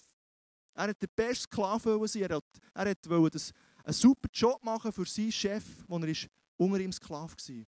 Er 0.73 0.87
hat 0.87 1.01
der 1.01 1.07
beste 1.07 1.43
Sklave 1.43 2.07
sein. 2.07 2.23
Er, 2.23 2.35
hat, 2.37 2.43
er 2.73 2.89
hat 2.89 3.09
wollte 3.09 3.37
das, 3.37 3.53
einen 3.85 3.93
super 3.93 4.27
Job 4.33 4.63
machen 4.63 4.91
für 4.91 5.05
seinen 5.05 5.31
Chef, 5.31 5.63
wo 5.87 5.97
er 5.99 6.07
ist 6.07 6.27
unter 6.57 6.79
ihm 6.79 6.91
Sklave 6.91 7.33
war. 7.33 7.65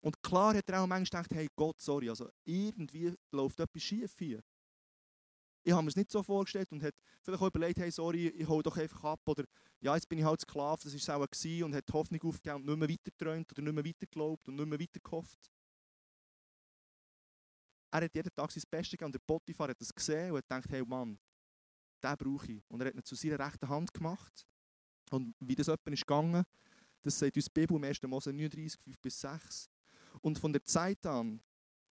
Und 0.00 0.22
klar 0.22 0.54
hat 0.54 0.68
er 0.68 0.82
auch 0.82 0.86
manchmal 0.86 1.22
gedacht, 1.22 1.34
hey 1.36 1.48
Gott, 1.56 1.80
sorry, 1.80 2.08
also 2.08 2.30
irgendwie 2.44 3.12
läuft 3.32 3.58
etwas 3.58 3.82
schief 3.82 4.14
hier. 4.18 4.40
Ich 5.64 5.72
habe 5.72 5.82
mir 5.82 5.88
es 5.88 5.96
nicht 5.96 6.12
so 6.12 6.22
vorgestellt 6.22 6.70
und 6.70 6.80
hat 6.80 6.94
vielleicht 7.22 7.42
auch 7.42 7.48
überlegt, 7.48 7.80
hey, 7.80 7.90
sorry, 7.90 8.28
ich 8.28 8.46
hole 8.46 8.62
doch 8.62 8.76
einfach 8.76 9.02
ab. 9.02 9.20
Oder 9.26 9.44
ja, 9.80 9.96
jetzt 9.96 10.08
bin 10.08 10.20
ich 10.20 10.24
halt 10.24 10.40
Sklave, 10.40 10.80
das 10.80 10.92
war 10.92 10.98
es 10.98 11.10
auch 11.10 11.28
gewesen, 11.28 11.64
und 11.64 11.74
hat 11.74 11.88
die 11.88 11.92
Hoffnung 11.92 12.22
aufgegeben 12.22 12.60
und 12.60 12.66
nicht 12.66 12.78
mehr 12.78 12.88
weitergeträumt 12.88 13.50
oder 13.50 13.62
nicht 13.62 13.74
mehr 13.74 13.84
weitergeglaubt 13.84 14.48
und 14.48 14.54
nicht 14.54 14.68
mehr 14.68 14.78
weitergehofft. 14.78 15.50
Er 17.90 18.02
hat 18.02 18.14
jeden 18.14 18.30
Tag 18.32 18.52
sein 18.52 18.62
Bestes 18.70 18.92
gegeben 18.92 19.06
und 19.06 19.14
der 19.14 19.20
Potiphar 19.26 19.70
hat 19.70 19.80
das 19.80 19.92
gesehen 19.92 20.30
und 20.30 20.36
hat 20.36 20.48
gedacht, 20.48 20.70
hey 20.70 20.84
Mann, 20.84 21.18
den 22.02 22.16
brauche 22.16 22.52
ich. 22.52 22.62
Und 22.68 22.80
er 22.80 22.88
hat 22.88 22.94
ihn 22.94 23.04
zu 23.04 23.14
seiner 23.14 23.38
rechten 23.38 23.68
Hand 23.68 23.92
gemacht. 23.92 24.46
Und 25.10 25.34
wie 25.40 25.54
das 25.54 25.66
jemand 25.66 25.88
ist 25.88 26.06
gegangen, 26.06 26.44
das 27.02 27.18
sagt 27.18 27.36
uns 27.36 27.48
Bibel 27.48 27.76
im 27.76 27.84
1. 27.84 28.02
Mose 28.02 28.32
39, 28.32 28.80
5 28.80 29.00
bis 29.00 29.20
6. 29.20 29.70
Und 30.20 30.38
von 30.38 30.52
der 30.52 30.64
Zeit 30.64 31.04
an, 31.06 31.40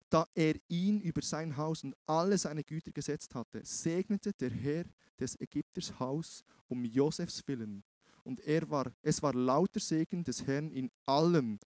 da 0.10 0.28
er 0.34 0.56
ihn 0.68 1.02
über 1.02 1.22
sein 1.22 1.56
Haus 1.56 1.84
und 1.84 1.96
alle 2.06 2.38
seine 2.38 2.64
Güter 2.64 2.92
gesetzt 2.92 3.34
hatte, 3.36 3.64
segnete 3.64 4.34
der 4.34 4.52
Herr 4.52 4.86
des 5.20 5.40
Ägypters 5.40 6.00
Haus 6.00 6.44
um 6.68 6.84
Josefs 6.86 7.48
willen. 7.48 7.84
Und 8.24 8.40
er 8.42 8.70
war, 8.70 8.92
es 9.02 9.22
war 9.22 9.34
lauter 9.34 9.80
Segen 9.80 10.24
des 10.24 10.46
Herrn 10.46 10.72
in 10.72 10.92
allem, 11.06 11.60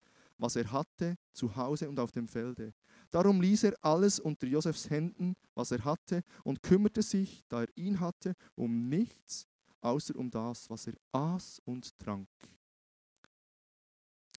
was 0.44 0.58
er 0.58 0.70
hatte, 0.70 1.16
zu 1.32 1.56
Hause 1.56 1.88
und 1.88 1.98
auf 2.02 2.12
dem 2.12 2.28
Felde. 2.28 2.74
Darum 3.10 3.40
ließ 3.40 3.64
er 3.64 3.78
alles 3.82 4.20
unter 4.20 4.46
Josefs 4.46 4.90
Händen, 4.90 5.38
was 5.56 5.72
er 5.72 5.86
hatte, 5.86 6.22
und 6.44 6.62
kümmerte 6.62 7.02
sich, 7.02 7.46
da 7.48 7.62
er 7.62 7.78
ihn 7.78 7.98
hatte, 7.98 8.36
um 8.54 8.90
nichts, 8.90 9.48
außer 9.80 10.14
um 10.18 10.30
das, 10.30 10.70
was 10.70 10.88
er 10.88 10.96
aß 11.14 11.62
und 11.64 11.98
trank. 11.98 12.28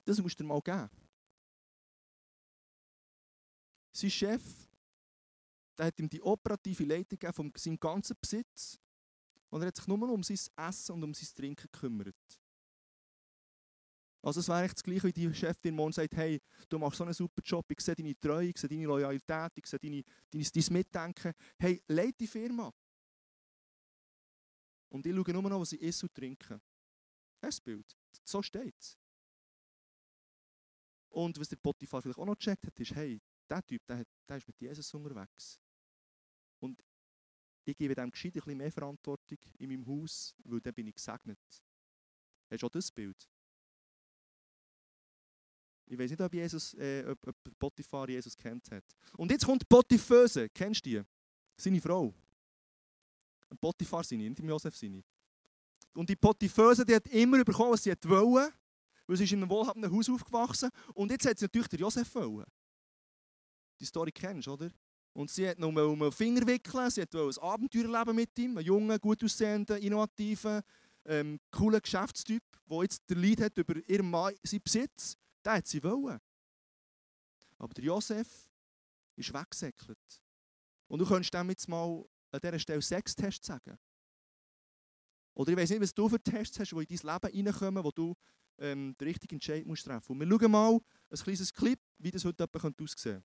Das 0.04 0.20
musst 0.20 0.38
du 0.38 0.44
dir 0.44 0.48
mal 0.48 0.60
geben. 0.60 0.90
Sein 3.96 4.10
Chef, 4.10 4.42
der 5.78 5.86
hat 5.86 5.98
ihm 5.98 6.10
die 6.10 6.20
operative 6.20 6.84
Leitung 6.84 7.32
von 7.32 7.50
seinem 7.56 7.80
ganzen 7.80 8.14
Besitz 8.20 8.78
und 9.48 9.62
er 9.62 9.68
hat 9.68 9.76
sich 9.76 9.86
nur 9.86 10.06
um 10.10 10.22
sein 10.22 10.38
Essen 10.56 10.92
und 10.92 11.04
um 11.04 11.14
sein 11.14 11.28
Trinken 11.34 11.66
gekümmert. 11.72 12.43
Also 14.24 14.40
es 14.40 14.48
wäre 14.48 14.60
eigentlich 14.60 14.72
das 14.72 14.82
Gleiche, 14.82 15.04
wie 15.04 15.12
die 15.12 15.34
Chefin 15.34 15.74
morgen 15.74 15.92
sagt, 15.92 16.16
hey, 16.16 16.40
du 16.70 16.78
machst 16.78 16.96
so 16.96 17.04
einen 17.04 17.12
super 17.12 17.42
Job, 17.44 17.66
ich 17.70 17.80
sehe 17.80 17.94
deine 17.94 18.18
Treue, 18.18 18.48
ich 18.48 18.56
sehe 18.56 18.70
deine 18.70 18.86
Loyalität, 18.86 19.52
ich 19.56 19.66
sehe 19.66 19.78
deine, 19.78 20.02
dein, 20.30 20.42
dein 20.42 20.72
Mitdenken. 20.72 21.32
Hey, 21.58 21.82
leite 21.88 22.14
die 22.20 22.26
Firma. 22.26 22.72
Und 24.88 25.04
ich 25.04 25.14
schaue 25.14 25.32
nur 25.34 25.42
noch, 25.42 25.60
was 25.60 25.72
ich 25.72 25.82
esse 25.82 26.06
und 26.06 26.14
trinke. 26.14 26.58
Das 27.38 27.60
Bild. 27.60 27.84
So 28.24 28.40
steht 28.40 28.74
es. 28.80 28.96
Und 31.10 31.38
was 31.38 31.48
der 31.48 31.56
Potiphar 31.56 32.00
vielleicht 32.00 32.18
auch 32.18 32.24
noch 32.24 32.38
gecheckt 32.38 32.66
hat, 32.66 32.80
ist, 32.80 32.94
hey, 32.94 33.20
der 33.50 33.62
Typ, 33.62 33.84
der, 33.86 34.06
der 34.26 34.36
ist 34.38 34.46
mit 34.46 34.58
Jesus 34.58 34.94
unterwegs. 34.94 35.60
Und 36.60 36.82
ich 37.66 37.76
gebe 37.76 37.94
dem 37.94 38.10
gescheit 38.10 38.36
ein 38.36 38.40
bisschen 38.40 38.56
mehr 38.56 38.72
Verantwortung 38.72 39.38
in 39.58 39.68
meinem 39.68 39.86
Haus, 39.86 40.34
weil 40.44 40.62
dann 40.62 40.72
bin 40.72 40.86
ich 40.86 40.94
gesegnet. 40.94 41.38
Hast 42.50 42.62
du 42.62 42.66
auch 42.66 42.70
das 42.70 42.90
Bild? 42.90 43.28
Ich 45.86 45.98
weiß 45.98 46.10
nicht, 46.10 46.20
ob, 46.20 46.32
Jesus, 46.32 46.74
äh, 46.74 47.04
ob, 47.06 47.26
ob 47.26 47.58
Potiphar 47.58 48.08
Jesus 48.08 48.36
kennt 48.36 48.70
hat. 48.70 48.84
Und 49.16 49.30
jetzt 49.30 49.44
kommt 49.44 49.68
Potiphöse. 49.68 50.48
Kennst 50.48 50.84
du 50.86 50.90
die? 50.90 51.02
Seine 51.56 51.80
Frau. 51.80 52.14
Potiphar 53.60 54.02
seine, 54.02 54.28
nicht 54.28 54.40
Josef 54.40 54.76
seine. 54.76 55.02
Und 55.94 56.08
die 56.08 56.16
Potiphöse, 56.16 56.84
die 56.84 56.94
hat 56.94 57.06
immer 57.08 57.44
bekommen, 57.44 57.72
was 57.72 57.84
sie 57.84 57.94
wollte, 58.04 58.52
weil 59.06 59.16
sie 59.16 59.24
ist 59.24 59.32
in 59.32 59.42
einem 59.42 59.50
wohlhabenden 59.50 59.92
Haus 59.92 60.08
aufgewachsen. 60.08 60.70
Und 60.94 61.10
jetzt 61.10 61.26
hat 61.26 61.38
sie 61.38 61.44
natürlich 61.44 61.68
den 61.68 61.80
Josef 61.80 62.14
wollen. 62.14 62.46
Die 63.80 63.84
Story 63.86 64.10
kennst 64.10 64.46
du, 64.46 64.52
oder? 64.52 64.70
Und 65.12 65.30
sie 65.30 65.48
hat 65.48 65.58
noch 65.58 65.68
um 65.68 65.98
den 66.00 66.12
Finger 66.12 66.44
wickeln, 66.46 66.90
sie 66.90 67.02
hat 67.02 67.14
ein 67.14 67.38
Abenteuer 67.38 67.84
erleben 67.84 68.16
mit 68.16 68.36
ihm, 68.36 68.58
einen 68.58 68.66
jungen, 68.66 68.98
gut 68.98 69.22
aussehenden, 69.22 69.80
innovativen, 69.80 70.62
ähm, 71.04 71.38
coolen 71.52 71.80
Geschäftstyp, 71.80 72.42
der 72.68 72.82
jetzt 72.82 73.08
der 73.08 73.16
Leid 73.16 73.40
hat 73.40 73.56
über 73.56 73.76
ihren 73.88 74.10
Mann, 74.10 74.34
seinen 74.42 74.62
Besitz. 74.62 75.16
Der 75.44 75.54
hat 75.54 75.66
sie 75.66 75.82
wollen. 75.82 76.18
Aber 77.58 77.74
der 77.74 77.84
Josef 77.84 78.48
ist 79.16 79.32
weggesäckelt. 79.32 80.22
Und 80.88 80.98
du 80.98 81.06
könntest 81.06 81.32
dem 81.34 81.48
jetzt 81.50 81.68
mal 81.68 82.04
an 82.30 82.40
dieser 82.40 82.58
Stelle 82.58 82.82
Sextest 82.82 83.44
sagen. 83.44 83.78
Oder 85.34 85.52
ich 85.52 85.56
weiß 85.56 85.70
nicht, 85.70 85.82
was 85.82 85.94
du 85.94 86.08
für 86.08 86.20
Tests 86.20 86.58
hast, 86.58 86.70
die 86.70 86.94
in 86.94 86.98
dein 87.06 87.20
Leben 87.32 87.48
reinkommen, 87.48 87.84
wo 87.84 87.90
du 87.90 88.14
ähm, 88.58 88.94
den 88.98 89.08
richtigen 89.08 89.34
Entscheid 89.34 89.66
musst 89.66 89.84
treffen 89.84 90.12
Und 90.12 90.20
wir 90.20 90.38
schauen 90.38 90.50
mal 90.50 90.80
ein 91.10 91.18
kleines 91.18 91.52
Clip, 91.52 91.80
wie 91.98 92.10
das 92.10 92.24
heute 92.24 92.44
aussehen 92.44 92.74
könnte. 92.76 93.24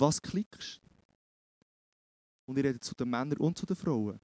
Was 0.00 0.22
klickst? 0.22 0.80
Und 2.46 2.56
ich 2.56 2.64
rede 2.64 2.78
zu 2.78 2.94
den 2.94 3.10
Männern 3.10 3.38
und 3.38 3.58
zu 3.58 3.66
den 3.66 3.76
Frauen. 3.76 4.20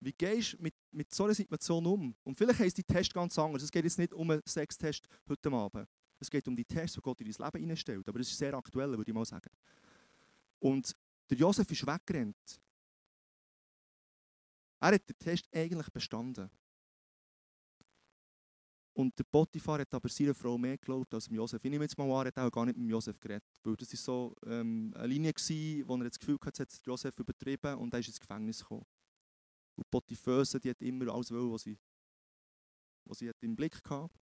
Wie 0.00 0.12
gehst 0.12 0.52
du 0.52 0.62
mit, 0.62 0.74
mit 0.90 1.12
so 1.12 1.24
einer 1.24 1.34
Situation 1.34 1.86
um? 1.86 2.14
Und 2.24 2.36
vielleicht 2.36 2.60
heisst 2.60 2.76
die 2.76 2.84
Test 2.84 3.14
ganz 3.14 3.38
anders. 3.38 3.62
Es 3.62 3.70
geht 3.70 3.84
jetzt 3.84 3.98
nicht 3.98 4.12
um 4.12 4.30
einen 4.30 4.42
Sextest 4.46 5.08
heute 5.28 5.50
Abend. 5.50 5.88
Es 6.20 6.30
geht 6.30 6.46
um 6.46 6.54
die 6.54 6.64
Tests, 6.64 6.94
die 6.94 7.00
Gott 7.00 7.20
in 7.22 7.32
dein 7.32 7.46
Leben 7.46 7.60
hineinstellt. 7.60 8.06
Aber 8.06 8.20
es 8.20 8.30
ist 8.30 8.38
sehr 8.38 8.52
aktuell, 8.52 8.90
würde 8.90 9.10
ich 9.10 9.14
mal 9.14 9.24
sagen. 9.24 9.50
Und 10.58 10.94
der 11.30 11.38
Josef 11.38 11.70
ist 11.70 11.86
weggerannt. 11.86 12.60
Er 14.78 14.92
hat 14.92 15.08
den 15.08 15.18
Test 15.18 15.48
eigentlich 15.54 15.90
bestanden. 15.90 16.50
Und 18.94 19.18
der 19.18 19.24
Potiphar 19.24 19.80
hat 19.80 19.92
aber 19.92 20.08
seiner 20.08 20.34
Frau 20.34 20.56
mehr 20.56 20.78
geglaubt 20.78 21.12
als 21.12 21.24
dem 21.24 21.34
Josef. 21.34 21.64
Ich 21.64 21.70
nehme 21.70 21.84
jetzt 21.84 21.98
mal 21.98 22.04
an, 22.04 22.26
er 22.26 22.28
hat 22.28 22.38
auch 22.38 22.50
gar 22.50 22.64
nicht 22.64 22.78
mit 22.78 22.88
Josef 22.88 23.18
geredet. 23.18 23.42
Weil 23.64 23.74
das 23.74 23.90
war 23.92 23.98
so 23.98 24.36
ähm, 24.46 24.92
eine 24.94 25.08
Linie, 25.08 25.32
gewesen, 25.32 25.88
wo 25.88 25.96
er 25.96 26.04
das 26.04 26.18
Gefühl 26.18 26.38
hatte, 26.40 26.62
hat 26.62 26.86
Josef 26.86 27.18
übertrieben 27.18 27.76
und 27.76 27.92
er 27.92 27.98
ist 27.98 28.06
ins 28.06 28.20
Gefängnis 28.20 28.60
gekommen. 28.60 28.86
Und 29.74 29.90
Potiphöse, 29.90 30.60
die 30.60 30.70
hat 30.70 30.80
immer 30.80 31.12
alles 31.12 31.32
wollen, 31.32 31.52
was 31.52 31.62
sie, 31.62 31.76
was 33.04 33.18
sie 33.18 33.28
hat 33.28 33.36
im 33.40 33.56
Blick 33.56 33.74
hatte. 33.90 34.14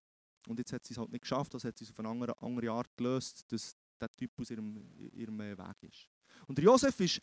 Und 0.49 0.59
jetzt 0.59 0.73
hat 0.73 0.85
sie 0.87 0.95
es 0.95 0.99
halt 0.99 1.13
nicht 1.13 1.21
geschafft, 1.21 1.53
also 1.53 1.69
hat 1.69 1.77
sie 1.77 1.85
es 1.85 1.91
auf 1.91 1.99
eine 1.99 2.09
andere, 2.09 2.41
andere 2.41 2.71
Art 2.71 2.97
gelöst, 2.97 3.45
dass 3.53 3.77
der 4.01 4.09
Typ 4.17 4.31
aus 4.41 4.51
ihrem, 4.51 4.91
ihrem 5.13 5.39
äh, 5.41 5.57
Weg 5.57 5.83
ist. 5.83 6.09
Und 6.47 6.57
der 6.57 6.65
Josef 6.65 6.99
ist 6.99 7.21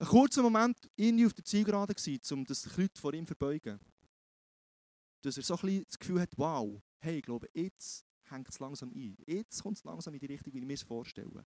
einen 0.00 0.08
kurzen 0.08 0.42
Moment 0.42 0.90
irgendwie 0.96 1.26
auf 1.26 1.32
der 1.32 1.44
Zielgerade 1.44 1.94
um 2.32 2.44
sich 2.44 2.76
Leute 2.76 3.00
vor 3.00 3.14
ihm 3.14 3.24
verbeugen 3.24 3.78
dass 5.22 5.36
er 5.36 5.42
so 5.42 5.54
ein 5.54 5.60
bisschen 5.60 5.84
das 5.84 5.98
Gefühl 5.98 6.20
hat, 6.20 6.36
wow, 6.36 6.80
hey, 7.00 7.18
ich 7.18 7.22
glaube, 7.22 7.48
jetzt 7.54 8.06
hängt 8.30 8.48
es 8.48 8.58
langsam 8.58 8.90
ein. 8.92 9.16
Jetzt 9.26 9.62
kommt 9.62 9.76
es 9.76 9.84
langsam 9.84 10.14
in 10.14 10.20
die 10.20 10.26
Richtung, 10.26 10.52
wie 10.52 10.58
ich 10.58 10.64
mir 10.64 10.74
es 10.74 10.82
vorstelle. 10.82 11.46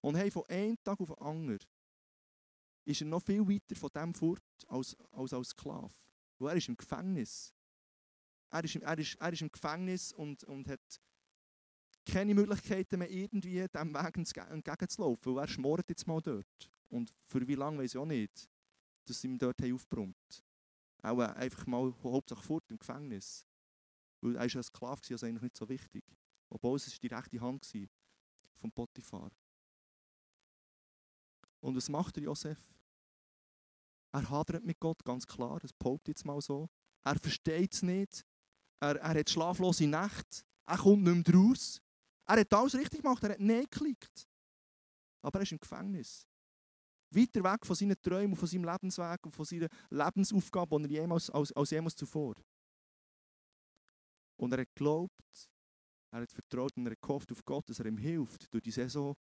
Und 0.00 0.16
hey, 0.16 0.30
von 0.30 0.44
einem 0.48 0.82
Tag 0.82 0.98
auf 1.00 1.08
den 1.08 1.18
anderen 1.18 1.58
ist 2.86 3.00
er 3.02 3.06
noch 3.06 3.22
viel 3.22 3.46
weiter 3.46 3.76
von 3.76 3.90
dem 3.94 4.14
fort 4.14 4.42
als 4.66 4.96
als, 5.12 5.32
als 5.32 5.50
Sklave. 5.50 5.94
Weil 6.38 6.50
er 6.50 6.56
ist 6.56 6.68
im 6.68 6.76
Gefängnis. 6.76 7.54
Er 8.50 8.64
ist, 8.64 8.76
er 8.76 8.98
ist, 8.98 9.14
er 9.16 9.32
ist 9.32 9.42
im 9.42 9.52
Gefängnis 9.52 10.12
und, 10.12 10.42
und 10.44 10.66
hat 10.66 11.00
keine 12.06 12.34
Möglichkeiten 12.34 12.98
mehr, 12.98 13.10
irgendwie 13.10 13.66
diesem 13.68 13.94
Weg 13.94 14.16
entgegenzulaufen. 14.50 15.34
Weil 15.34 15.44
er 15.44 15.48
schmort 15.48 15.88
jetzt 15.88 16.06
mal 16.06 16.20
dort. 16.20 16.72
Und 16.88 17.14
für 17.26 17.46
wie 17.46 17.54
lange 17.54 17.78
weiß 17.78 17.94
ich 17.94 17.98
auch 17.98 18.06
nicht, 18.06 18.48
dass 19.04 19.20
sie 19.20 19.28
ihm 19.28 19.38
dort 19.38 19.62
aufgebrummt 19.62 20.44
auch 21.02 21.18
einfach 21.18 21.66
mal 21.66 21.94
hauptsächlich 22.02 22.46
fort 22.46 22.64
im 22.70 22.78
Gefängnis. 22.78 23.46
Weil 24.20 24.36
er 24.36 24.40
war 24.40 24.46
ja 24.46 24.62
Sklave, 24.62 25.00
also 25.10 25.26
eigentlich 25.26 25.42
nicht 25.42 25.56
so 25.56 25.68
wichtig. 25.68 26.04
Obwohl 26.48 26.76
es 26.76 26.98
die 26.98 27.06
rechte 27.06 27.40
Hand 27.40 27.72
war 27.74 27.86
vom 28.56 28.72
Potiphar. 28.72 29.30
Und 31.60 31.76
was 31.76 31.88
macht 31.88 32.16
der 32.16 32.24
Josef? 32.24 32.58
Er 34.12 34.28
hadert 34.28 34.64
mit 34.64 34.80
Gott, 34.80 35.04
ganz 35.04 35.26
klar, 35.26 35.60
das 35.60 35.72
behauptet 35.72 36.08
jetzt 36.08 36.24
mal 36.24 36.40
so. 36.40 36.68
Er 37.04 37.18
versteht 37.18 37.72
es 37.74 37.82
nicht. 37.82 38.26
Er, 38.80 38.96
er 38.96 39.20
hat 39.20 39.30
schlaflose 39.30 39.86
Nächte. 39.86 40.42
Er 40.66 40.78
kommt 40.78 41.04
nicht 41.04 41.28
mehr 41.28 41.36
raus. 41.36 41.80
Er 42.26 42.40
hat 42.40 42.52
alles 42.52 42.74
richtig 42.74 43.02
gemacht, 43.02 43.22
er 43.22 43.30
hat 43.30 43.40
Nein 43.40 43.62
geklickt. 43.62 44.28
Aber 45.22 45.38
er 45.38 45.42
ist 45.42 45.52
im 45.52 45.60
Gefängnis. 45.60 46.26
Weiter 47.10 47.42
weg 47.42 47.66
von 47.66 47.76
seinen 47.76 48.00
Träumen, 48.00 48.36
von 48.36 48.48
seinem 48.48 48.64
Lebensweg 48.64 49.24
und 49.24 49.34
von 49.34 49.44
seiner 49.44 49.68
Lebensaufgabe, 49.90 50.82
er 50.82 50.88
jemals, 50.88 51.30
als, 51.30 51.52
als 51.52 51.70
jemals 51.70 51.96
zuvor. 51.96 52.34
Und 54.36 54.52
er 54.52 54.60
hat 54.60 54.74
geglaubt, 54.74 55.50
er 56.12 56.22
hat 56.22 56.32
vertraut 56.32 56.76
und 56.76 56.86
er 56.86 56.92
hat 56.92 57.02
gehofft 57.02 57.30
auf 57.32 57.44
Gott, 57.44 57.68
dass 57.68 57.80
er 57.80 57.86
ihm 57.86 57.98
hilft, 57.98 58.52
durch 58.52 58.62
die 58.62 58.70
Saison 58.70 59.16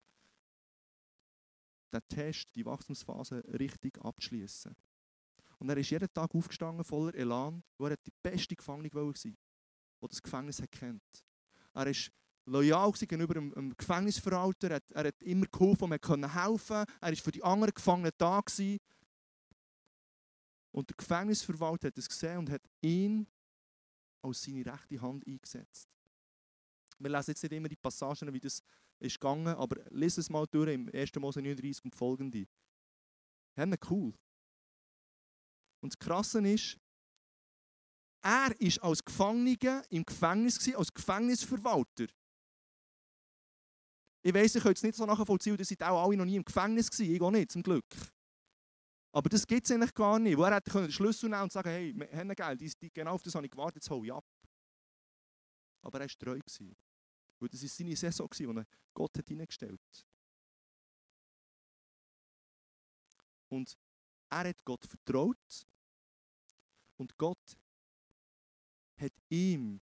den 1.92 2.00
Test, 2.08 2.48
die 2.54 2.66
Wachstumsphase 2.66 3.42
richtig 3.58 3.98
abzuschließen. 4.04 4.74
Und 5.58 5.68
er 5.68 5.76
ist 5.78 5.90
jeden 5.90 6.12
Tag 6.12 6.34
aufgestanden 6.34 6.84
voller 6.84 7.14
Elan, 7.14 7.62
wo 7.78 7.86
er 7.86 7.96
die 7.96 8.12
beste 8.22 8.54
Gefangene 8.54 8.92
war, 8.92 9.12
die 9.12 9.34
das 10.00 10.22
Gefängnis 10.22 10.62
kennt. 10.70 11.24
Er 11.72 11.86
ist 11.86 12.10
loyal 12.46 12.92
gegenüber 12.92 13.34
dem, 13.34 13.52
dem 13.52 13.76
Gefängnisverwalter. 13.76 14.70
Er, 14.70 14.82
er, 14.94 15.08
hat 15.08 15.22
immer 15.22 15.46
geholfen, 15.46 15.88
man 15.88 16.00
konnte 16.00 16.32
helfen. 16.32 16.84
Er 17.00 17.08
war 17.08 17.16
für 17.16 17.32
die 17.32 17.42
anderen 17.42 17.74
Gefangenen 17.74 18.12
da. 18.16 18.40
Gewesen. 18.40 18.78
Und 20.72 20.88
der 20.90 20.96
Gefängnisverwalter 20.96 21.88
hat 21.88 21.98
es 21.98 22.08
gesehen 22.08 22.38
und 22.38 22.50
hat 22.50 22.62
ihn 22.82 23.26
als 24.22 24.42
seine 24.42 24.64
rechte 24.64 25.00
Hand 25.00 25.26
eingesetzt. 25.26 25.88
Wir 26.98 27.10
lesen 27.10 27.30
jetzt 27.30 27.42
nicht 27.42 27.52
immer 27.52 27.68
die 27.68 27.76
Passagen, 27.76 28.32
wie 28.32 28.40
das 28.40 28.62
ist 28.98 29.20
gegangen, 29.20 29.54
aber 29.54 29.84
lese 29.90 30.20
es 30.20 30.30
mal 30.30 30.46
durch 30.46 30.72
im 30.72 30.88
1. 30.92 31.14
Mose 31.16 31.40
39 31.40 31.84
und 31.84 31.94
folgende. 31.94 32.46
Haben 33.56 33.74
cool. 33.90 34.14
Und 35.80 35.92
das 35.92 35.98
Krasse 35.98 36.40
ist, 36.48 36.78
er 38.22 38.50
war 38.50 38.84
als 38.84 39.04
Gefangener 39.04 39.84
im 39.90 40.04
Gefängnis, 40.04 40.74
als 40.74 40.92
Gefängnisverwalter. 40.92 42.06
Ich 44.26 44.34
weiß, 44.34 44.56
ich 44.56 44.62
könnte 44.64 44.76
es 44.76 44.82
nicht 44.82 44.96
so 44.96 45.06
nachvollziehen, 45.06 45.56
ihr 45.56 45.64
seid 45.64 45.84
auch 45.84 46.02
alle 46.02 46.16
noch 46.16 46.24
nie 46.24 46.34
im 46.34 46.44
Gefängnis 46.44 46.90
gewesen, 46.90 47.14
ich 47.14 47.22
auch 47.22 47.30
nicht, 47.30 47.52
zum 47.52 47.62
Glück. 47.62 47.86
Aber 49.12 49.28
das 49.28 49.46
gibt 49.46 49.64
es 49.64 49.70
eigentlich 49.70 49.94
gar 49.94 50.18
nicht. 50.18 50.36
Wo 50.36 50.42
er 50.42 50.56
hätte 50.56 50.68
den 50.72 50.90
Schlüssel 50.90 51.30
nehmen 51.30 51.44
und 51.44 51.52
sagen, 51.52 51.68
hey, 51.68 51.94
wir 51.94 52.10
haben 52.10 52.34
Geld, 52.34 52.92
genau 52.92 53.12
auf 53.12 53.22
das 53.22 53.36
habe 53.36 53.46
ich 53.46 53.52
gewartet, 53.52 53.76
jetzt 53.76 53.88
hole 53.88 54.04
ich 54.04 54.12
ab. 54.12 54.26
Aber 55.82 56.00
er 56.00 56.08
war 56.08 56.18
treu. 56.18 56.40
Weil 57.38 57.48
das 57.48 57.62
war 57.62 57.68
seine 57.68 57.94
Saison, 57.94 58.28
die 58.36 58.44
er 58.46 58.66
Gott 58.94 59.16
hat 59.16 59.28
hineingestellt 59.28 60.06
Und 63.48 63.78
er 64.28 64.48
hat 64.48 64.64
Gott 64.64 64.84
vertraut 64.84 65.68
und 66.96 67.16
Gott 67.16 67.56
hat 68.96 69.12
ihm 69.28 69.80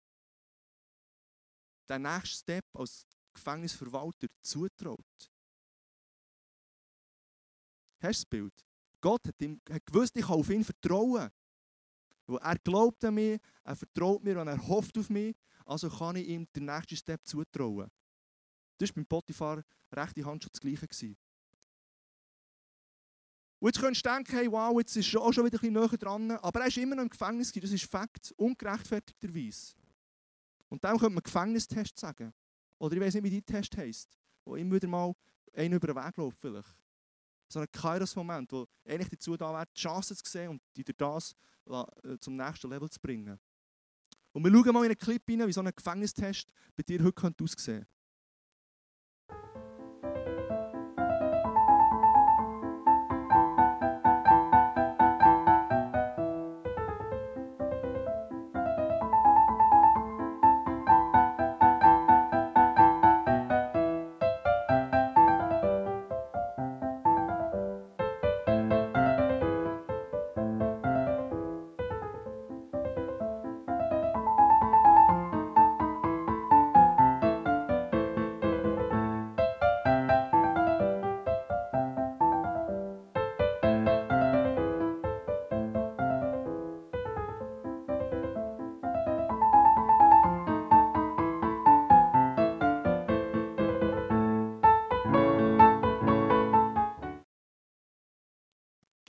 den 1.89 2.03
nächsten 2.03 2.37
Step 2.37 2.67
als 2.75 3.07
Gefängnisverwalter 3.37 4.29
zutraut. 4.43 5.31
Hast 8.01 8.03
du 8.03 8.09
das 8.09 8.27
Bild? 8.27 8.67
Gott 9.01 9.27
hat, 9.27 9.41
ihm, 9.41 9.61
hat 9.71 9.87
gewusst, 9.87 10.17
ich 10.17 10.27
kann 10.27 10.37
auf 10.37 10.51
ihn 10.51 10.65
vertrauen. 10.65 11.31
Weil 12.27 12.39
er 12.39 12.59
glaubt 12.59 13.05
an 13.05 13.15
mich, 13.15 13.41
er 13.63 13.77
vertraut 13.77 14.23
mir 14.25 14.41
und 14.41 14.49
er 14.49 14.67
hofft 14.67 14.99
auf 14.99 15.09
mich, 15.11 15.37
also 15.65 15.89
kann 15.89 16.17
ich 16.17 16.27
ihm 16.29 16.47
den 16.55 16.65
nächsten 16.65 16.97
Step 16.97 17.25
zutrauen. 17.25 17.91
Das 18.79 18.91
war 18.91 18.95
beim 18.95 19.07
Potiphar 19.07 19.63
rechte 19.93 20.25
Hand 20.25 20.43
schon 20.43 20.51
das 20.53 20.61
Gleiche. 20.61 20.87
Gewesen. 20.87 21.17
Und 23.59 23.69
jetzt 23.69 23.81
könntest 23.81 24.05
du 24.05 24.11
denken, 24.11 24.33
hey, 24.37 24.51
wow, 24.51 24.79
jetzt 24.79 24.97
ist 24.97 25.15
er 25.15 25.23
auch 25.23 25.33
schon 25.33 25.45
wieder 25.47 25.57
ein 25.57 25.61
bisschen 25.61 25.73
näher 25.73 25.99
dran, 25.99 26.31
aber 26.33 26.61
er 26.61 26.67
ist 26.67 26.77
immer 26.77 26.95
noch 26.95 27.05
im 27.05 27.09
Gefängnis, 27.09 27.53
das 27.53 27.71
ist 27.71 27.91
Fakt, 27.91 28.33
ungerechtfertigterweise. 28.37 29.75
Und 30.69 30.85
dann 30.85 30.99
könnte 30.99 31.15
man 31.15 31.23
Gefängnistest 31.23 31.99
sagen. 31.99 32.35
Oder 32.79 32.97
ich 32.97 33.01
weiß 33.01 33.15
nicht, 33.15 33.25
wie 33.25 33.31
dein 33.31 33.47
Test 33.47 33.77
heisst, 33.77 34.19
wo 34.45 34.57
immer 34.57 34.75
wieder 34.75 34.89
mal 34.89 35.15
einen 35.55 35.75
über 35.75 35.87
den 35.87 35.97
Weg 35.97 36.17
läuft 36.17 36.39
vielleicht. 36.41 36.77
So 37.49 37.61
ein 37.61 37.71
Kairos-Moment, 37.71 38.53
wo 38.53 38.67
eigentlich 38.85 39.09
dazu 39.09 39.37
da 39.37 39.53
wäre, 39.53 39.67
die 39.67 39.81
Chance 39.81 40.17
zu 40.17 40.31
sehen 40.31 40.51
und 40.51 40.63
die 40.77 40.85
durch 40.85 40.97
das 40.97 41.35
äh, 42.05 42.19
zum 42.19 42.37
nächsten 42.37 42.69
Level 42.69 42.91
zu 42.91 43.01
bringen. 43.01 43.39
Und 44.33 44.45
wir 44.45 44.51
schauen 44.51 44.75
mal 44.75 44.85
in 44.85 44.91
einen 44.91 44.99
Clip 44.99 45.23
rein, 45.29 45.47
wie 45.47 45.53
so 45.53 45.61
ein 45.61 45.73
Gefängnistest 45.75 46.49
bei 46.77 46.83
dir 46.83 47.03
heute 47.03 47.35
aussehen 47.43 47.57
könnte. 47.57 47.87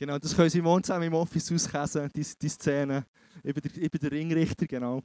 Genau, 0.07 0.19
das 0.19 0.33
können 0.33 0.49
Sie 0.49 0.61
morgen 0.61 0.81
zusammen 0.85 1.03
im 1.03 1.13
Office 1.15 1.51
auskäsen, 1.51 2.09
die, 2.15 2.25
die 2.41 2.47
Szene. 2.47 3.05
Über 3.43 3.59
den, 3.59 3.73
über 3.73 3.99
den 3.99 4.07
Ringrichter, 4.07 4.65
genau. 4.65 5.03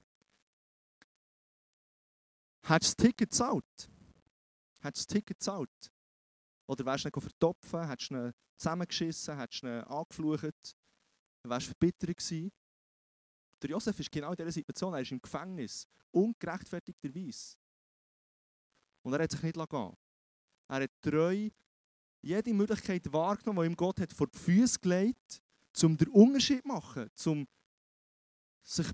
Hättest 2.65 3.01
du 3.01 3.03
das 3.03 3.09
Ticket 3.09 3.31
gezahlt? 3.31 3.91
Hättest 4.81 4.85
du 4.85 4.87
das 4.87 5.07
Ticket 5.07 5.39
gezahlt? 5.41 5.93
Oder 6.69 6.87
wärst 6.87 7.05
du 7.05 7.09
ihn 7.09 7.21
vertopfen? 7.21 7.89
Hättest 7.89 8.13
du 8.13 8.15
ihn 8.15 8.33
zusammengeschissen? 8.57 9.37
Hättest 9.37 9.65
du 9.65 9.67
ihn 9.67 9.83
angeflucht? 9.83 10.77
Wärst 11.43 11.67
du 11.67 11.71
verbittert 11.73 12.17
gewesen? 12.17 12.53
Der 13.61 13.71
Josef 13.71 13.99
ist 13.99 14.13
genau 14.13 14.31
in 14.31 14.37
dieser 14.37 14.53
Situation. 14.53 14.95
Er 14.95 15.01
ist 15.01 15.11
im 15.11 15.21
Gefängnis. 15.21 15.85
Ungerechtfertigterweise. 16.13 17.57
Und 19.03 19.15
er 19.15 19.25
hat 19.25 19.33
sich 19.33 19.43
nicht 19.43 19.57
gehen 19.57 19.97
Er 20.69 20.81
hat 20.81 20.91
treu 21.01 21.51
jede 22.23 22.55
Möglichkeit 22.55 23.13
wahrgenommen, 23.13 23.63
die 23.63 23.73
ihm 23.73 23.77
Gott 23.77 24.01
hat 24.01 24.13
vor 24.13 24.29
die 24.29 24.39
Füße 24.39 24.79
gelegt 24.79 25.43
hat, 25.75 25.85
um 25.85 25.97
den 25.97 26.09
Unterschied 26.09 26.63
zu 26.63 26.69
machen, 26.69 27.11
um 27.27 27.47
sich 28.63 28.87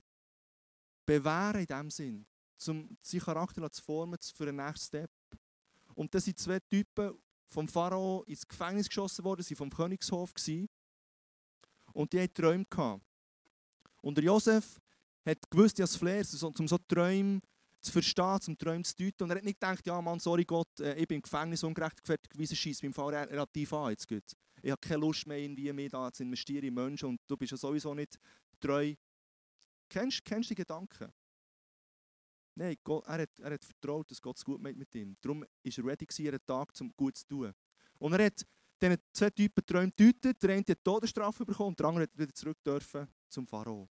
bewähren 1.05 1.61
in 1.61 1.67
dem 1.67 1.91
Sinn, 1.91 2.27
um 2.67 2.97
seinen 3.01 3.21
Charakter 3.21 3.71
zu 3.71 3.83
formen 3.83 4.19
für 4.35 4.47
den 4.47 4.57
nächsten 4.57 4.87
Step. 4.87 5.11
Und 5.95 6.15
das 6.15 6.25
sind 6.25 6.39
zwei 6.39 6.59
Typen 6.61 7.13
vom 7.47 7.67
Pharao 7.69 8.23
ins 8.25 8.47
Gefängnis 8.47 8.89
geschossen 8.89 9.25
worden, 9.25 9.43
sie 9.43 9.55
vom 9.55 9.71
Königshof 9.71 10.33
gewesen. 10.35 10.69
und 11.93 12.13
die 12.13 12.21
hatten 12.21 12.35
Träume 12.35 12.65
gehabt. 12.65 13.03
Und 14.03 14.17
der 14.17 14.25
Josef 14.25 14.81
hat 15.25 15.51
gewusst, 15.51 15.79
dass 15.79 15.97
Flair, 15.97 16.25
um 16.43 16.69
so 16.69 16.79
Träume 16.79 17.41
zu 17.89 17.93
verstehen, 17.93 18.41
zum 18.41 18.59
Träumen 18.59 18.85
zu 18.85 18.95
deuten. 18.97 19.25
Und 19.25 19.31
er 19.31 19.37
hat 19.37 19.45
nicht 19.45 19.61
gedacht, 19.61 19.87
ja 19.87 20.01
Mann, 20.01 20.21
sorry 20.21 20.45
Gott, 20.45 20.69
äh, 20.81 20.95
ich 20.95 21.09
bin 21.09 21.17
im 21.17 21.23
Gefängnis 21.23 21.63
ungerechtfertigterweise 21.63 22.55
schießt 22.55 22.83
meinem 22.83 22.95
Fall 22.95 23.15
relativ 23.15 23.73
an 23.73 23.91
jetzt 23.91 24.09
gut. 24.09 24.25
Ich 24.63 24.71
habe 24.71 24.81
keine 24.81 25.01
Lust 25.01 25.27
mehr, 25.27 25.39
irgendwie 25.39 25.73
mehr 25.73 25.89
da 25.89 26.13
zu 26.13 26.23
investieren 26.23 26.65
in 26.65 26.75
Menschen 26.75 27.11
und 27.11 27.21
du 27.27 27.37
bist 27.37 27.53
ja 27.53 27.57
sowieso 27.59 27.95
nicht 27.95 28.19
treu. 28.61 28.95
Kennst 29.89 30.27
du 30.27 30.41
die 30.41 30.55
Gedanken? 30.55 31.13
Nein, 32.55 32.77
Gott, 32.83 33.05
er, 33.07 33.23
hat, 33.23 33.41
er 33.41 33.53
hat 33.53 33.65
vertraut, 33.65 34.11
dass 34.11 34.21
Gott 34.21 34.37
es 34.37 34.45
gut 34.45 34.61
mit 34.61 34.95
ihm. 34.95 35.17
Darum 35.21 35.43
war 35.43 35.49
er 35.65 35.85
ready, 35.85 36.29
einen 36.29 36.45
Tag 36.45 36.73
um 36.81 36.93
gut 36.97 37.17
zu 37.17 37.27
tun. 37.27 37.53
Und 37.99 38.13
er 38.15 38.27
hat 38.27 38.43
diesen 38.83 38.97
zwei 39.13 39.31
Typen 39.31 39.65
Träume 39.65 39.93
gedeutet. 39.97 40.43
Der 40.43 40.51
eine 40.51 40.65
hat 40.69 40.85
Todesstrafe 40.85 41.45
bekommen 41.45 41.71
und 41.71 41.79
der 41.79 41.87
andere 41.87 42.03
hat 42.05 42.19
wieder 42.19 42.35
zurück 42.35 42.59
dürfen 42.65 43.07
zum 43.29 43.47
Pharao. 43.47 43.89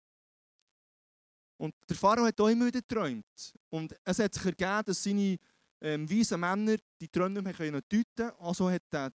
Und 1.58 1.74
der 1.88 1.96
Pharao 1.96 2.26
hat 2.26 2.40
auch 2.40 2.50
immer 2.50 2.66
wieder 2.66 2.82
geträumt. 2.82 3.54
Und 3.70 3.96
es 4.04 4.20
hat 4.20 4.34
sich 4.34 4.46
ergeben, 4.46 4.84
dass 4.86 5.04
seine 5.04 5.38
ähm, 5.82 6.10
weisen 6.10 6.40
Männer 6.40 6.78
die 7.00 7.08
Träume 7.08 7.42
nicht 7.42 7.60
mehr 7.60 7.72
deuten 7.72 8.06
können. 8.16 8.32
Also 8.40 8.70
hat 8.70 8.84
der 8.92 9.14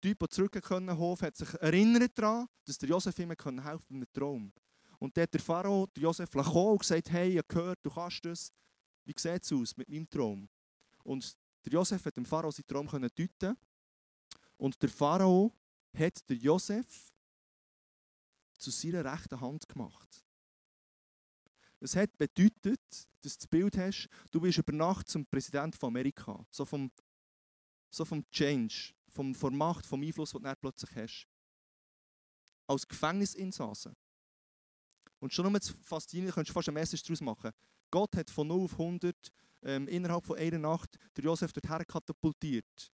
Typ, 0.00 0.18
der 0.18 0.28
zurückgekommen 0.28 0.98
Hof, 0.98 1.22
hat 1.22 1.36
sich 1.36 1.54
erinnert 1.54 2.18
daran, 2.18 2.48
dass 2.64 2.76
der 2.76 2.88
Josef 2.88 3.18
ihm 3.18 3.30
helfen 3.30 3.62
konnte 3.62 3.84
bei 3.88 3.94
einem 3.94 4.12
Traum. 4.12 4.52
Und 4.98 5.16
dann 5.16 5.22
hat 5.22 5.34
der 5.34 5.40
Pharao 5.40 5.86
der 5.86 6.02
Josef 6.02 6.30
gekommen 6.30 6.72
und 6.72 6.78
gesagt, 6.78 7.10
hey, 7.10 7.30
ich 7.30 7.38
habe 7.38 7.48
gehört, 7.48 7.78
du 7.82 7.90
kannst 7.90 8.24
das. 8.24 8.52
Wie 9.04 9.14
sieht 9.16 9.42
es 9.42 9.52
aus 9.52 9.76
mit 9.76 9.88
meinem 9.88 10.08
Traum? 10.08 10.48
Und 11.04 11.36
der 11.64 11.72
Josef 11.72 12.04
hat 12.04 12.16
dem 12.16 12.24
Pharao 12.24 12.50
seinen 12.50 12.66
Traum 12.66 12.86
deuten 12.86 13.56
Und 14.56 14.80
der 14.82 14.88
Pharao 14.88 15.52
hat 15.96 16.28
der 16.28 16.36
Josef 16.36 17.12
zu 18.58 18.70
seiner 18.70 19.04
rechten 19.04 19.40
Hand 19.40 19.68
gemacht. 19.68 20.24
Es 21.82 21.96
hat 21.96 22.16
bedeutet, 22.16 22.80
dass 22.90 23.36
du 23.36 23.38
das 23.40 23.46
Bild 23.48 23.76
hast, 23.76 24.08
du 24.30 24.40
bist 24.40 24.56
über 24.56 24.72
Nacht 24.72 25.08
zum 25.08 25.26
Präsident 25.26 25.74
von 25.74 25.88
Amerika. 25.88 26.46
So 26.48 26.64
vom, 26.64 26.92
so 27.90 28.04
vom 28.04 28.24
Change, 28.30 28.94
vom, 29.08 29.34
von 29.34 29.56
Macht, 29.56 29.84
vom 29.84 30.00
Einfluss, 30.00 30.30
den 30.30 30.44
du 30.44 30.56
plötzlich 30.56 30.94
hast. 30.94 31.26
Als 32.68 32.86
Gefängnisinsasse. 32.86 33.96
Und 35.18 35.32
schon 35.32 35.44
nur 35.44 35.58
das 35.58 35.70
Faszinierende, 35.70 36.32
könntest 36.32 36.50
du 36.50 36.54
fast 36.54 36.68
eine 36.68 36.78
Message 36.78 37.02
daraus 37.02 37.20
machen. 37.20 37.50
Gott 37.90 38.14
hat 38.16 38.30
von 38.30 38.46
0 38.46 38.64
auf 38.64 38.72
100 38.72 39.32
ähm, 39.62 39.88
innerhalb 39.88 40.24
von 40.24 40.38
einer 40.38 40.58
Nacht 40.58 40.96
der 41.16 41.24
Josef 41.24 41.52
dorthin 41.52 41.84
katapultiert. 41.86 42.92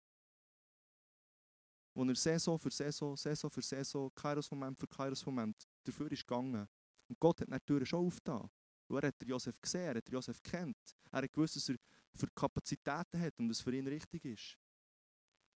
Wo 1.94 2.04
er 2.04 2.16
Saison 2.16 2.60
für 2.60 2.72
Saison, 2.72 3.16
Saison 3.16 3.50
für 3.50 3.62
Saison, 3.62 4.14
Kairos-Moment 4.14 4.78
für 4.78 4.88
Kairos-Moment 4.88 5.70
dafür 5.86 6.12
ist 6.12 6.28
gegangen. 6.28 6.68
Und 7.08 7.20
Gott 7.20 7.40
hat 7.40 7.48
natürlich 7.48 7.88
schon 7.88 8.06
aufgetan. 8.06 8.50
Und 8.88 9.04
er 9.04 9.08
hat 9.08 9.24
Josef 9.24 9.60
gesehen, 9.62 9.88
er 9.88 9.96
hat 9.96 10.10
Josef 10.10 10.42
kennt. 10.42 10.78
Er 11.12 11.22
hat 11.24 11.32
gewusst, 11.32 11.56
was 11.56 11.70
er 11.70 11.76
für 12.16 12.28
Kapazitäten 12.28 13.20
hat 13.20 13.40
und 13.40 13.50
was 13.50 13.62
für 13.62 13.76
ihn 13.76 13.88
richtig 13.88 14.26
ist. 14.26 14.58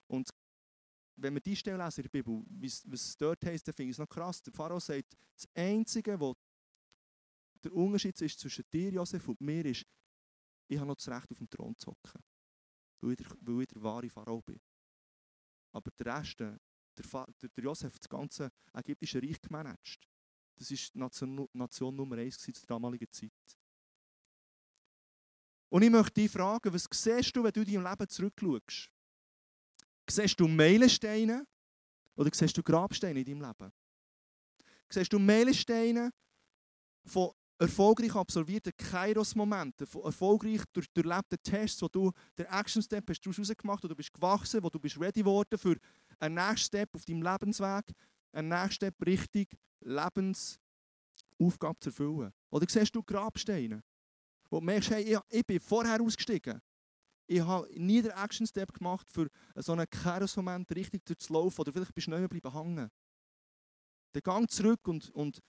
Und 0.08 0.30
wenn 1.18 1.34
wir 1.34 1.42
die 1.42 1.56
Stelle 1.56 1.84
lesen 1.84 2.02
in 2.02 2.04
der 2.04 2.10
Bibel, 2.10 2.44
was 2.86 2.86
es 2.86 3.18
dort 3.18 3.44
heisst, 3.46 3.68
dann 3.68 3.74
finde 3.74 3.90
ich 3.92 3.96
es 3.96 4.00
noch 4.00 4.10
krass. 4.10 4.42
Der 4.42 4.54
Pharao 4.54 4.80
sagt, 4.80 5.18
das 5.36 5.48
Einzige, 5.56 6.20
was 6.20 6.36
der 7.64 7.74
Unterschied 7.74 8.20
ist 8.22 8.40
zwischen 8.40 8.64
dir, 8.72 8.92
Josef, 8.92 9.28
und 9.28 9.42
mir, 9.42 9.66
ist, 9.66 9.86
ich 10.68 10.78
habe 10.78 10.88
noch 10.88 10.96
das 10.96 11.10
Recht, 11.10 11.32
auf 11.32 11.38
dem 11.38 11.50
Thron 11.50 11.76
zu 11.78 11.88
hocken. 11.88 12.24
Weil 13.02 13.12
ich 13.12 13.18
der, 13.18 13.28
weil 13.42 13.62
ich 13.62 13.68
der 13.68 13.82
wahre 13.82 14.10
Pharao 14.10 14.42
bin. 14.42 14.60
Aber 15.72 15.92
der 15.92 16.18
Rest, 16.18 16.40
der, 16.40 16.60
der, 16.98 17.50
der 17.56 17.64
Josef 17.64 17.94
hat 17.94 18.04
das 18.04 18.10
ganze 18.10 18.52
ägyptische 18.74 19.22
Reich 19.22 19.42
gemanagt. 19.42 20.08
Das 20.58 20.72
war 20.72 20.78
Nation, 20.94 21.48
Nation 21.54 21.96
Nummer 21.96 22.18
eins 22.18 22.38
zur 22.38 22.54
damaligen 22.66 23.12
Zeit. 23.12 23.32
Und 25.70 25.84
ich 25.84 25.90
möchte 25.90 26.22
dich 26.22 26.32
fragen, 26.32 26.74
was 26.74 26.88
siehst 26.92 27.36
du, 27.36 27.44
wenn 27.44 27.52
du 27.52 27.64
dein 27.64 27.84
Leben 27.84 28.10
zurückschaust? 28.10 28.90
Siehst 30.10 30.40
du 30.40 30.48
Meilensteine 30.48 31.46
oder 32.16 32.30
siehst 32.34 32.58
du 32.58 32.64
Grabsteine 32.64 33.20
in 33.20 33.26
deinem 33.26 33.42
Leben? 33.42 33.72
Siehst 34.90 35.12
du 35.12 35.20
Meilensteine 35.20 36.12
von 37.06 37.32
erfolgreich 37.60 38.16
absolvierten 38.16 38.72
Kairos-Momenten, 38.78 39.88
von 39.88 40.04
erfolgreich 40.04 40.62
durch 40.74 40.88
durchlebten 40.94 41.42
Tests, 41.44 41.82
wo 41.82 41.88
du 41.88 42.12
den 42.38 42.46
Action-Step 42.46 43.06
daraus 43.06 43.40
rausgemacht 43.40 43.78
hast, 43.78 43.84
wo 43.84 43.88
du 43.88 43.96
bist 43.96 44.14
gewachsen, 44.14 44.64
wo 44.64 44.70
du 44.70 44.80
bist 44.80 45.00
ready 45.00 45.22
geworden 45.22 45.58
für 45.58 45.78
einen 46.20 46.36
nächsten 46.36 46.68
Step 46.68 46.96
auf 46.96 47.04
deinem 47.06 47.24
Lebensweg, 47.24 47.92
einen 48.38 48.50
nächsten 48.50 48.76
Step 48.76 49.06
richtig 49.06 49.58
Lebensaufgabe 49.80 51.80
zu 51.80 51.90
erfüllen. 51.90 52.32
Oder 52.50 52.66
siehst 52.70 52.96
du 52.96 53.04
Grabsteine, 53.04 53.84
wo 54.50 54.60
du 54.60 54.66
merkst, 54.66 54.92
hey, 54.92 55.18
ich, 55.30 55.46
bin 55.46 55.60
vorher 55.60 56.02
ausgestiegen. 56.02 56.62
Ich 57.26 57.42
habe 57.42 57.68
nie 57.78 58.02
den 58.02 58.12
Action-Step 58.12 58.74
gemacht, 58.74 59.10
für 59.10 59.30
so 59.56 59.74
einen 59.74 59.90
Kehrungsmoment 59.90 60.74
richtig 60.74 61.06
durchzulaufen 61.06 61.62
oder 61.62 61.74
vielleicht 61.74 61.94
bist 61.94 62.08
du 62.08 62.18
nicht 62.18 62.44
mehr 62.44 62.54
hängen. 62.54 62.90
Dann 64.14 64.24
gang 64.24 64.50
zurück 64.50 64.88
und, 64.88 65.10
und 65.12 65.42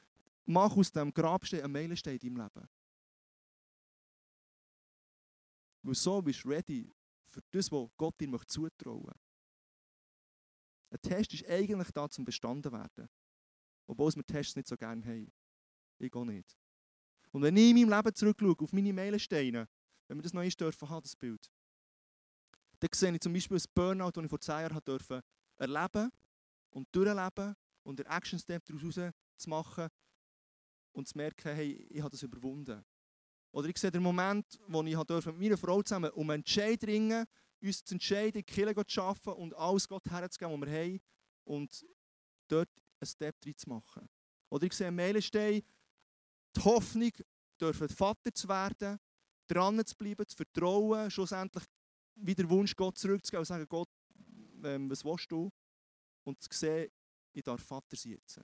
mach 0.45 0.77
aus 0.77 0.91
dem 0.91 1.15
Grabstein 1.15 1.63
einen 1.63 1.73
Meilenstein 1.73 2.17
in 2.17 2.35
deinem 2.35 2.51
Leben. 2.53 2.69
Weil 5.83 5.95
so 5.95 6.21
bist 6.21 6.45
du 6.45 6.49
ready 6.49 6.93
für 7.29 7.41
das, 7.53 7.71
was 7.71 7.89
Gott 7.97 8.21
dir 8.21 8.37
zutrauen 8.47 9.05
möchte. 9.05 9.28
Ein 10.91 11.01
Test 11.03 11.35
ist 11.35 11.49
eigentlich 11.49 11.91
da, 11.93 12.09
zum 12.09 12.25
bestanden 12.25 12.73
werden. 12.73 13.09
Obwohl 13.87 14.15
wir 14.15 14.25
Tests 14.25 14.57
nicht 14.57 14.69
so 14.69 14.77
gerne 14.77 15.05
haben. 15.05 15.33
Ich 15.99 16.11
gehe 16.11 16.27
nicht. 16.27 16.57
Und 17.33 17.43
wenn 17.43 17.57
ich 17.57 17.71
in 17.71 17.77
meinem 17.77 17.97
Leben 17.97 18.15
zurückschaue, 18.15 18.57
auf 18.59 18.73
meine 18.73 18.93
Meilensteine, 18.93 19.69
wenn 20.07 20.19
wir 20.19 20.23
das 20.23 20.33
noch 20.33 20.45
dürfen 20.45 20.89
haben, 20.89 21.03
das 21.03 21.17
Bild, 21.17 21.51
dann 22.81 22.91
sehe 22.95 23.13
ich 23.13 23.21
zum 23.21 23.33
Beispiel 23.33 23.57
ein 23.57 23.65
Burnout, 23.75 24.13
das 24.13 24.25
ich 24.25 24.31
vor 24.31 24.41
zehn 24.41 24.61
Jahren 24.61 24.81
durfte 24.85 25.23
erleben 25.57 26.11
und 26.71 26.89
durchleben 26.93 27.55
und 27.83 27.99
den 27.99 28.07
Action-Step 28.07 28.65
daraus 28.65 28.95
zu 29.37 29.51
machen 29.51 29.89
und 30.93 31.09
zu 31.09 31.17
merken, 31.17 31.55
hey, 31.55 31.73
ich 31.91 32.01
habe 32.01 32.11
das 32.11 32.23
überwunden. 32.23 32.85
Oder 33.51 33.69
ich 33.69 33.79
sehe 33.79 33.91
den 33.91 34.03
Moment, 34.03 34.59
wo 34.69 34.83
ich 34.83 34.97
mit 34.97 35.39
meiner 35.39 35.57
Frau 35.57 35.83
zusammen 35.83 36.11
um 36.11 36.31
einen 36.31 36.41
Entscheid 36.41 36.83
ringen, 36.85 37.25
uns 37.63 37.85
zu 37.85 37.95
entscheiden, 37.95 38.33
die 38.33 38.43
Kirche 38.43 38.87
zu 38.87 39.03
arbeiten 39.03 39.31
und 39.31 39.55
alles 39.55 39.89
Gott 39.89 40.05
herzugeben, 40.09 40.61
was 40.61 40.69
wir 40.69 40.79
haben 40.79 41.01
und 41.45 41.87
dort 42.49 42.71
einen 43.01 43.09
Step 43.09 43.41
drin 43.41 43.57
zu 43.57 43.69
machen. 43.69 44.09
Oder 44.51 44.67
ich 44.67 44.73
sehe 44.73 44.91
Meilenstein, 44.91 45.63
die 46.57 46.61
Hoffnung, 46.61 47.13
dürfen 47.61 47.89
Vater 47.89 48.33
zu 48.33 48.49
werden, 48.49 48.99
dran 49.47 49.85
zu 49.85 49.97
bleiben, 49.97 50.27
zu 50.27 50.37
vertrauen, 50.37 51.11
schlussendlich 51.11 51.65
wieder 52.15 52.43
der 52.43 52.51
Wunsch, 52.51 52.75
Gott 52.75 52.99
zurückzugehen 52.99 53.41
und 53.41 53.47
zu 53.47 53.53
sagen, 53.53 53.69
Gott, 53.69 53.89
ähm, 54.65 54.91
was 54.91 55.05
willst 55.05 55.31
du? 55.31 55.51
Und 56.25 56.41
zu 56.41 56.49
sehen, 56.53 56.91
ich 57.33 57.43
darf 57.43 57.63
Vater 57.63 57.97
jetzt. 58.05 58.41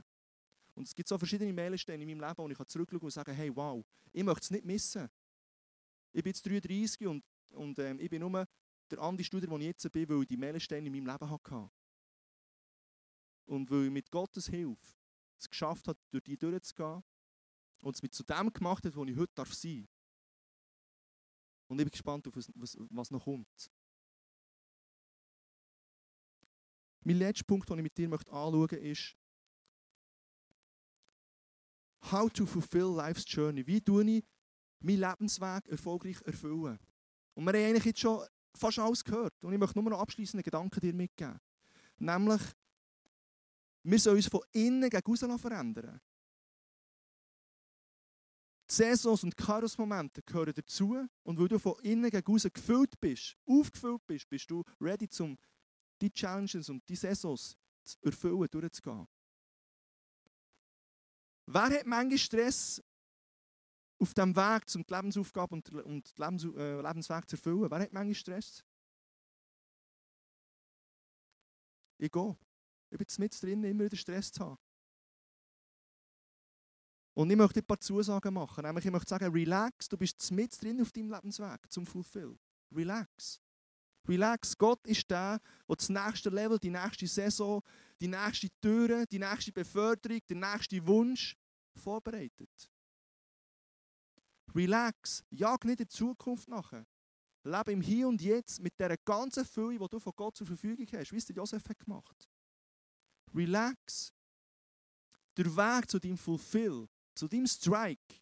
Und 0.74 0.86
es 0.86 0.94
gibt 0.94 1.08
so 1.08 1.18
verschiedene 1.18 1.52
Meilensteine 1.52 2.02
in 2.02 2.08
meinem 2.08 2.28
Leben, 2.28 2.38
wo 2.38 2.48
ich 2.48 2.68
zurückschauen 2.68 3.02
und 3.02 3.10
sagen, 3.10 3.32
hey, 3.32 3.54
wow, 3.54 3.84
ich 4.12 4.24
möchte 4.24 4.42
es 4.42 4.50
nicht 4.50 4.64
missen. 4.64 5.08
Ich 6.12 6.22
bin 6.22 6.30
jetzt 6.30 6.46
33 6.46 7.06
und, 7.06 7.24
und 7.50 7.78
ähm, 7.78 7.98
ich 8.00 8.08
bin 8.08 8.20
nur 8.20 8.46
der 8.90 8.98
Andi 8.98 9.24
Studer, 9.24 9.48
wo 9.48 9.58
ich 9.58 9.64
jetzt 9.64 9.90
bin, 9.92 10.08
weil 10.08 10.22
ich 10.22 10.28
die 10.28 10.36
Meilensteine 10.36 10.86
in 10.86 10.92
meinem 10.92 11.06
Leben 11.06 11.30
hatte. 11.30 11.70
Und 13.46 13.70
weil 13.70 13.86
ich 13.86 13.90
mit 13.90 14.10
Gottes 14.10 14.46
Hilfe 14.46 14.94
es 15.38 15.48
geschafft 15.48 15.88
habe, 15.88 15.98
durch 16.10 16.24
die 16.24 16.36
durchzugehen 16.36 17.02
und 17.82 17.94
es 17.94 18.02
mit 18.02 18.14
zu 18.14 18.22
dem 18.22 18.52
gemacht 18.52 18.84
hat, 18.84 18.96
wo 18.96 19.04
ich 19.04 19.16
heute 19.16 19.32
darf 19.34 19.52
sein 19.52 19.82
darf. 19.82 19.90
Und 21.68 21.78
ich 21.80 21.84
bin 21.84 21.90
gespannt 21.90 22.26
auf 22.28 22.36
was, 22.36 22.50
was, 22.54 22.76
was 22.90 23.10
noch 23.10 23.24
kommt. 23.24 23.70
Mein 27.02 27.18
letzter 27.18 27.44
Punkt, 27.44 27.68
den 27.68 27.78
ich 27.78 27.82
mit 27.82 27.98
dir 27.98 28.10
anschauen 28.10 28.58
möchte, 28.58 28.76
ist, 28.76 29.16
How 32.10 32.30
to 32.30 32.44
fulfill 32.44 32.94
life's 32.94 33.24
journey. 33.26 33.66
Wie 33.66 33.80
tue 33.80 34.04
ich 34.04 34.24
meinen 34.80 35.00
Lebensweg 35.00 35.66
erfolgreich 35.68 36.20
erfüllen? 36.22 36.78
Und 37.34 37.44
wir 37.44 37.52
haben 37.52 37.64
eigentlich 37.64 37.84
jetzt 37.86 38.00
schon 38.00 38.26
fast 38.56 38.78
alles 38.78 39.04
gehört. 39.04 39.34
Und 39.44 39.52
ich 39.52 39.58
möchte 39.58 39.78
nur 39.78 39.90
noch 39.90 40.00
abschließende 40.00 40.42
Gedanken 40.42 40.80
dir 40.80 40.94
mitgeben. 40.94 41.40
Nämlich, 41.98 42.42
wir 43.82 43.98
sollen 43.98 44.16
uns 44.16 44.26
von 44.26 44.42
innen 44.52 44.88
gegen 44.90 45.12
außen 45.12 45.38
verändern. 45.38 46.00
Die 48.70 48.74
Saisons 48.74 49.22
und 49.24 49.36
Kairos-Momente 49.36 50.22
gehören 50.22 50.54
dazu. 50.54 51.06
Und 51.22 51.38
weil 51.38 51.48
du 51.48 51.58
von 51.58 51.78
innen 51.82 52.10
gegen 52.10 52.34
außen 52.34 52.52
gefüllt 52.52 52.98
bist, 53.00 53.36
aufgefüllt 53.46 54.06
bist, 54.06 54.28
bist 54.28 54.50
du 54.50 54.64
ready, 54.80 55.08
um 55.20 55.36
die 56.00 56.10
Challenges 56.10 56.68
und 56.68 56.88
die 56.88 56.96
Saisons 56.96 57.56
zu 57.84 57.98
erfüllen, 58.02 58.48
durchzugehen. 58.50 59.06
Wer 61.46 61.62
hat 61.62 61.86
manchmal 61.86 62.18
Stress 62.18 62.82
auf 63.98 64.14
dem 64.14 64.34
Weg, 64.34 64.62
um 64.74 64.84
die 64.84 64.94
Lebensaufgabe 64.94 65.54
und 65.54 65.68
den 65.68 66.02
Lebens 66.16 66.44
äh, 66.44 66.80
Lebensweg 66.80 67.28
zu 67.28 67.36
erfüllen? 67.36 67.70
Wer 67.70 67.78
hat 67.80 67.92
manchmal 67.92 68.14
Stress? 68.14 68.64
Ich 71.98 72.10
gehe. 72.10 72.36
Ich 72.90 72.98
bin 72.98 73.06
mit 73.18 73.42
drin, 73.42 73.64
immer 73.64 73.84
wieder 73.84 73.96
Stress 73.96 74.30
zu 74.30 74.44
haben. 74.44 74.58
Und 77.14 77.30
ich 77.30 77.36
möchte 77.36 77.60
ein 77.60 77.66
paar 77.66 77.78
Zusagen 77.78 78.34
machen. 78.34 78.64
Nämlich, 78.64 78.84
ich 78.84 78.90
möchte 78.90 79.10
sagen, 79.10 79.32
relax, 79.32 79.88
du 79.88 79.96
bist 79.96 80.30
mit 80.32 80.60
drin 80.60 80.80
auf 80.80 80.90
deinem 80.90 81.12
Lebensweg 81.12 81.70
zum 81.70 81.86
Fulfill. 81.86 82.36
Relax. 82.74 83.40
Relax. 84.08 84.58
Gott 84.58 84.84
ist 84.86 85.08
der, 85.10 85.40
der 85.68 85.76
das 85.76 85.88
nächste 85.88 86.30
Level, 86.30 86.58
die 86.58 86.70
nächste 86.70 87.06
Saison, 87.06 87.62
die 88.00 88.08
nächste 88.08 88.48
Türe, 88.60 89.06
die 89.06 89.20
nächste 89.20 89.52
Beförderung, 89.52 90.18
den 90.28 90.40
nächsten 90.40 90.86
Wunsch 90.86 91.36
vorbereitet. 91.76 92.70
Relax. 94.54 95.24
Jag 95.30 95.64
nicht 95.64 95.80
in 95.80 95.86
die 95.86 95.88
Zukunft 95.88 96.48
nachher. 96.48 96.86
Lebe 97.42 97.72
im 97.72 97.80
Hier 97.80 98.08
und 98.08 98.22
Jetzt 98.22 98.60
mit 98.60 98.78
der 98.78 98.96
ganzen 98.96 99.44
Fülle, 99.44 99.78
die 99.78 99.88
du 99.88 100.00
von 100.00 100.12
Gott 100.16 100.36
zur 100.36 100.46
Verfügung 100.46 100.86
hast, 100.92 101.12
wie 101.12 101.16
es 101.16 101.26
der 101.26 101.36
Josef 101.36 101.68
hat 101.68 101.78
gemacht. 101.78 102.28
Relax. 103.34 104.12
Der 105.36 105.46
Weg 105.46 105.90
zu 105.90 105.98
deinem 105.98 106.16
Fulfill, 106.16 106.88
zu 107.14 107.28
deinem 107.28 107.46
Strike. 107.46 108.20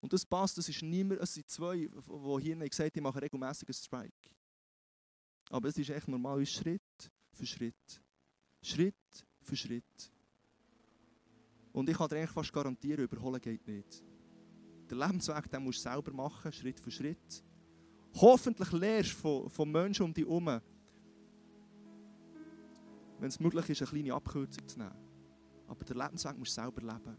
Und 0.00 0.12
das 0.12 0.26
passt, 0.26 0.58
das 0.58 0.68
ist 0.68 0.82
niemand, 0.82 1.20
es 1.22 1.32
sind 1.32 1.48
zwei, 1.48 1.76
die 1.76 2.42
hier 2.42 2.56
gesagt 2.68 2.90
haben, 2.90 2.98
ich 2.98 3.02
mache 3.02 3.22
regelmäßig 3.22 3.68
einen 3.68 3.74
Strike. 3.74 4.30
Aber 5.48 5.68
es 5.68 5.78
ist 5.78 5.88
echt 5.88 6.08
normal, 6.08 6.44
Schritt 6.44 6.82
für 7.32 7.46
Schritt. 7.46 8.02
Schritt 8.62 9.26
für 9.42 9.56
Schritt. 9.56 10.12
Und 11.74 11.88
ich 11.88 11.96
kann 11.98 12.08
dir 12.08 12.18
eigentlich 12.18 12.30
fast 12.30 12.52
garantieren, 12.52 13.04
überholen 13.04 13.40
geht 13.40 13.66
nicht. 13.66 14.04
Den 14.88 14.96
Lebensweg 14.96 15.50
den 15.50 15.64
musst 15.64 15.84
du 15.84 15.90
selber 15.90 16.12
machen, 16.12 16.52
Schritt 16.52 16.78
für 16.78 16.92
Schritt. 16.92 17.44
Hoffentlich 18.14 18.70
lernst 18.70 19.14
du 19.14 19.16
von, 19.16 19.50
von 19.50 19.72
Menschen 19.72 20.04
um 20.04 20.14
dich 20.14 20.24
herum, 20.24 20.60
wenn 23.18 23.28
es 23.28 23.40
möglich 23.40 23.70
ist, 23.70 23.82
eine 23.82 23.90
kleine 23.90 24.14
Abkürzung 24.14 24.68
zu 24.68 24.78
nehmen. 24.78 24.94
Aber 25.66 25.84
den 25.84 25.96
Lebensweg 25.96 26.38
musst 26.38 26.56
du 26.56 26.62
selber 26.62 26.80
leben. 26.80 27.16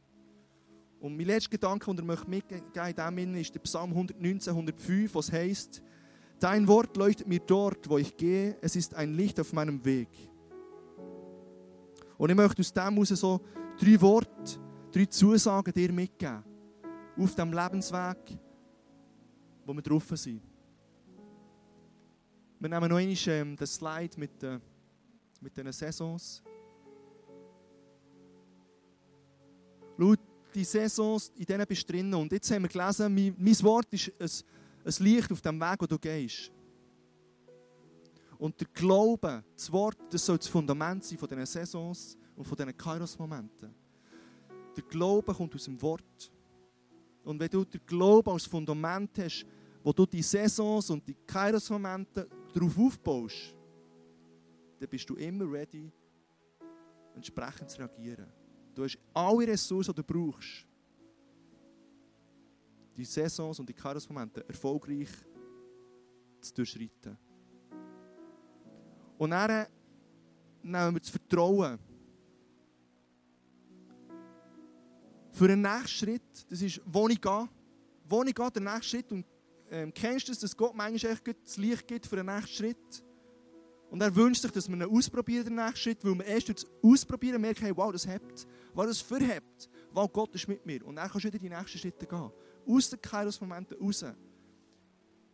Und 1.01 1.17
mein 1.17 1.25
letzter 1.25 1.49
Gedanke, 1.49 1.93
den 1.93 2.09
ich 2.09 2.25
mitgeben 2.25 2.63
möchte, 2.73 3.39
ist 3.39 3.55
der 3.55 3.59
Psalm 3.59 3.89
119, 3.89 4.51
105, 4.51 5.15
was 5.15 5.33
heißt: 5.33 5.83
Dein 6.39 6.65
Wort 6.65 6.95
leuchtet 6.95 7.27
mir 7.27 7.41
dort, 7.41 7.89
wo 7.89 7.97
ich 7.97 8.15
gehe. 8.15 8.57
Es 8.61 8.77
ist 8.77 8.93
ein 8.93 9.15
Licht 9.15 9.37
auf 9.37 9.51
meinem 9.51 9.83
Weg. 9.83 10.07
Und 12.17 12.29
ich 12.29 12.35
möchte 12.37 12.61
aus 12.61 12.71
dem 12.71 12.93
heraus 12.93 13.09
so 13.09 13.41
drei 13.77 13.99
Worte, 14.01 14.59
drei 14.91 15.05
Zusagen 15.05 15.73
dir 15.73 15.91
mitgeben. 15.91 16.43
Auf 17.17 17.35
dem 17.35 17.53
Lebensweg, 17.53 18.17
wo 19.65 19.73
wir 19.73 19.81
drauf 19.81 20.05
sind. 20.13 20.41
Wir 22.59 22.69
nehmen 22.69 22.89
noch 22.89 22.97
einmal 22.97 23.17
ähm, 23.27 23.55
den 23.55 23.67
Slide 23.67 24.17
mit, 24.17 24.43
äh, 24.43 24.59
mit 25.41 25.55
den 25.55 25.71
Saisons. 25.71 26.43
Schau, 29.97 30.13
die 30.53 30.63
Saisons, 30.63 31.31
in 31.37 31.45
denen 31.45 31.65
bist 31.67 31.87
du 31.87 31.93
drin. 31.93 32.13
Und 32.13 32.31
jetzt 32.31 32.49
haben 32.51 32.63
wir 32.63 32.69
gelesen, 32.69 33.13
mein, 33.13 33.35
mein 33.37 33.63
Wort 33.63 33.91
ist 33.93 34.11
ein, 34.19 34.29
ein 34.85 35.03
Licht 35.05 35.31
auf 35.31 35.41
dem 35.41 35.59
Weg, 35.59 35.75
wo 35.79 35.85
du 35.85 35.99
gehst. 35.99 36.51
Und 38.37 38.59
der 38.59 38.67
Glaube, 38.73 39.43
das 39.55 39.71
Wort, 39.71 39.97
das 40.09 40.25
soll 40.25 40.37
das 40.37 40.47
Fundament 40.47 41.03
sein 41.03 41.17
von 41.17 41.29
diesen 41.29 41.45
Saisons 41.45 42.17
und 42.35 42.45
von 42.45 42.57
diesen 42.57 42.77
Kairos-Momenten. 42.77 43.73
Der 44.75 44.83
Glaube 44.83 45.33
kommt 45.33 45.55
aus 45.55 45.65
dem 45.65 45.81
Wort. 45.81 46.31
Und 47.23 47.39
wenn 47.39 47.49
du 47.49 47.63
den 47.63 47.81
Glauben 47.85 48.29
als 48.29 48.45
Fundament 48.45 49.17
hast, 49.17 49.45
wo 49.83 49.93
du 49.93 50.05
die 50.05 50.21
Saisons 50.21 50.89
und 50.89 51.07
die 51.07 51.15
Kairos-Momente 51.25 52.27
darauf 52.53 52.77
aufbaust, 52.77 53.55
dann 54.79 54.89
bist 54.89 55.09
du 55.09 55.15
immer 55.15 55.49
ready, 55.51 55.91
entsprechend 57.15 57.69
zu 57.69 57.79
reagieren. 57.79 58.27
Du 58.73 58.83
hast 58.83 58.97
alle 59.13 59.47
Ressourcen, 59.47 59.93
die 59.95 60.01
du 60.01 60.03
brauchst, 60.03 60.67
die 62.97 63.05
Saisons 63.05 63.59
und 63.59 63.69
die 63.69 63.73
Kairos-Momente 63.73 64.47
erfolgreich 64.47 65.09
zu 66.41 66.53
durchschreiten. 66.53 67.17
Und 69.17 69.29
dann 69.29 69.67
nehmen 70.61 70.95
wir 70.95 70.99
das 70.99 71.09
Vertrauen. 71.09 71.79
Für 75.35 75.49
den 75.49 75.61
nächsten 75.61 75.89
Schritt, 75.89 76.45
das 76.49 76.61
ist, 76.61 76.79
wo 76.85 77.09
ich 77.09 77.19
gehe, 77.19 77.49
wo 78.07 78.23
ich 78.23 78.33
gehe, 78.33 78.51
der 78.51 78.61
nächste 78.61 78.83
Schritt. 78.83 79.11
Und 79.11 79.25
ähm, 79.69 79.93
kennst 79.93 80.29
du 80.29 80.31
das, 80.31 80.39
dass 80.39 80.55
Gott 80.55 80.73
manchmal 80.73 81.11
echt 81.11 81.23
das 81.43 81.57
Licht 81.57 81.85
gibt 81.85 82.05
für 82.07 82.15
den 82.15 82.27
nächsten 82.27 82.53
Schritt? 82.53 83.03
Und 83.89 83.99
er 83.99 84.15
wünscht 84.15 84.43
sich, 84.43 84.51
dass 84.51 84.69
wir 84.69 84.77
ihn 84.77 84.83
ausprobieren, 84.83 85.43
den 85.43 85.55
nächsten 85.55 85.75
Schritt, 85.75 86.05
weil 86.05 86.15
wir 86.15 86.25
erst 86.25 86.47
durch 86.47 86.61
das 86.61 86.71
Ausprobieren 86.81 87.41
merken, 87.41 87.65
hey, 87.65 87.75
wow, 87.75 87.91
das 87.91 88.07
hebt, 88.07 88.47
weil 88.73 88.87
das 88.87 89.01
verhebt, 89.01 89.69
weil 89.91 90.07
Gott 90.07 90.33
ist 90.35 90.47
mit 90.47 90.65
mir. 90.65 90.85
Und 90.87 90.95
dann 90.95 91.09
kannst 91.09 91.25
du 91.25 91.27
wieder 91.27 91.39
die 91.39 91.49
nächsten 91.49 91.79
Schritte 91.79 92.05
gehen. 92.05 92.31
Aus 92.65 92.89
den 92.89 93.01
Kairos-Momenten 93.01 93.77
raus. 93.77 94.05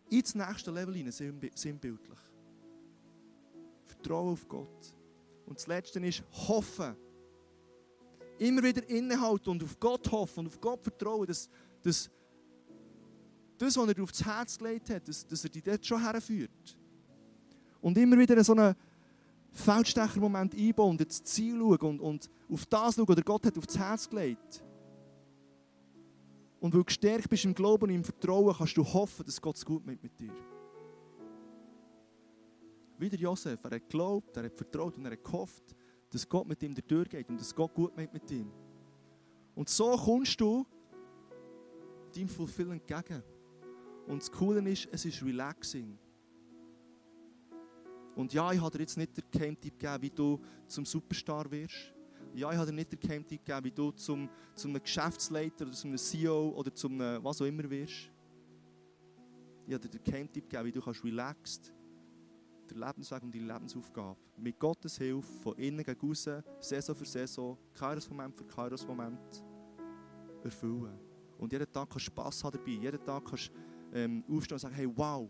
Ins 0.10 0.34
nächste 0.34 0.72
Level 0.72 0.96
hinein, 0.96 1.12
sinnbildlich. 1.54 2.20
Vertrauen 3.86 4.34
auf 4.34 4.48
Gott. 4.48 4.98
Und 5.46 5.60
das 5.60 5.68
Letzte 5.68 6.00
ist 6.00 6.24
Hoffen. 6.48 6.96
Immer 8.42 8.64
wieder 8.64 8.90
innehalten 8.90 9.52
und 9.52 9.64
auf 9.64 9.80
Gott 9.80 10.12
hoffen 10.12 10.40
und 10.40 10.48
auf 10.48 10.60
Gott 10.60 10.82
vertrauen, 10.82 11.28
dass, 11.28 11.48
dass 11.84 12.10
das, 13.56 13.78
was 13.78 13.88
er 13.88 13.94
dir 13.94 14.02
aufs 14.02 14.26
Herz 14.26 14.58
gelegt 14.58 14.90
hat, 14.90 15.08
dass, 15.08 15.28
dass 15.28 15.44
er 15.44 15.52
dich 15.52 15.62
dort 15.62 15.86
schon 15.86 16.02
herführt. 16.02 16.78
Und 17.82 17.96
immer 18.00 18.18
wieder 18.18 18.44
so 18.44 18.54
einen 18.54 18.76
Feldstecher-Moment 19.52 20.56
einbauen 20.56 20.90
und 20.90 21.02
ins 21.02 21.24
Ziel 21.24 21.60
schauen 21.60 22.00
und, 22.00 22.00
und 22.00 22.30
auf 22.50 22.66
das 22.66 22.96
schauen, 22.96 23.08
was 23.08 23.24
Gott 23.24 23.46
hat 23.46 23.58
aufs 23.60 23.78
Herz 23.78 24.10
gelegt. 24.10 24.64
Und 26.60 26.74
weil 26.74 26.80
du 26.80 26.86
gestärkt 26.86 27.30
bist 27.30 27.46
im 27.46 27.54
Glauben 27.54 27.84
und 27.84 27.90
im 27.92 28.04
Vertrauen, 28.04 28.56
kannst 28.58 28.76
du 28.76 28.84
hoffen, 28.84 29.24
dass 29.24 29.40
Gott 29.40 29.58
es 29.58 29.64
gut 29.64 29.86
mit, 29.86 30.02
mit 30.02 30.20
dir. 30.20 30.34
Wie 32.98 33.10
der 33.10 33.20
Josef, 33.20 33.64
er 33.64 33.76
hat 33.76 33.84
geglaubt, 33.84 34.36
er 34.36 34.46
hat 34.46 34.56
vertraut 34.56 34.98
und 34.98 35.06
er 35.06 35.12
hat 35.12 35.24
gehofft, 35.24 35.76
dass 36.12 36.28
Gott 36.28 36.48
mit 36.48 36.62
ihm 36.62 36.76
durchgeht 36.76 37.30
und 37.30 37.40
dass 37.40 37.56
Gott 37.56 37.74
gut 37.74 37.96
mit, 37.96 38.14
mit 38.14 38.30
ihm. 38.32 38.52
Und 39.56 39.70
so 39.70 39.96
kommst 39.96 40.40
du 40.40 40.66
deinem 42.14 42.28
Fulfill 42.28 42.72
entgegen. 42.72 43.24
Und 44.08 44.22
das 44.22 44.32
Coole 44.32 44.70
ist, 44.70 44.88
es 44.92 45.06
ist 45.06 45.24
relaxing. 45.24 45.98
Und 48.16 48.34
ja, 48.34 48.52
ich 48.52 48.60
habe 48.60 48.72
dir 48.72 48.84
jetzt 48.84 48.98
nicht 48.98 49.16
den 49.16 49.24
Geheimtipp 49.32 49.80
gegeben, 49.80 50.04
wie 50.04 50.10
du 50.10 50.40
zum 50.68 50.86
Superstar 50.86 51.50
wirst. 51.50 51.94
Ja, 52.34 52.52
ich 52.52 52.58
habe 52.58 52.70
dir 52.70 52.76
nicht 52.76 52.92
den 52.92 53.00
Geheimtipp 53.00 53.46
gegeben, 53.46 53.66
wie 53.66 53.72
du 53.72 53.92
zum, 53.92 54.30
zum 54.54 54.74
Geschäftsleiter 54.74 55.66
oder 55.66 55.74
zum 55.74 55.96
CEO 55.96 56.50
oder 56.50 56.74
zum 56.74 57.00
was 57.00 57.42
auch 57.42 57.46
immer 57.46 57.70
wirst. 57.70 58.12
Ich 59.66 59.74
habe 59.74 59.88
dir 59.88 59.90
den 59.90 60.04
Geheimtipp 60.04 60.50
gegeben, 60.50 60.66
wie 60.66 60.72
du 60.72 60.82
kannst 60.82 61.04
relaxed 61.06 61.74
den 62.72 62.80
Lebensweg 62.80 63.24
und 63.24 63.32
die 63.32 63.40
Lebensaufgabe 63.40 64.20
mit 64.38 64.60
Gottes 64.60 64.98
Hilfe 64.98 65.32
von 65.44 65.56
innen 65.58 65.84
gegen 65.84 66.10
außen, 66.10 66.44
Saison 66.60 66.96
für 66.96 67.06
Saison, 67.06 67.58
Kairos-Moment 67.74 68.36
für 68.36 68.46
Kairos-Moment 68.46 69.44
erfüllen. 70.44 71.00
Und 71.38 71.52
jeden 71.52 71.72
Tag 71.72 71.90
kannst 71.90 72.08
du 72.08 72.12
Spass 72.12 72.44
haben 72.44 72.58
dabei. 72.58 72.72
Jeden 72.72 73.04
Tag 73.06 73.26
kannst 73.26 73.50
du 73.50 73.98
ähm, 73.98 74.24
aufstehen 74.30 74.56
und 74.56 74.60
sagen, 74.60 74.76
hey, 74.76 74.90
wow, 74.96 75.30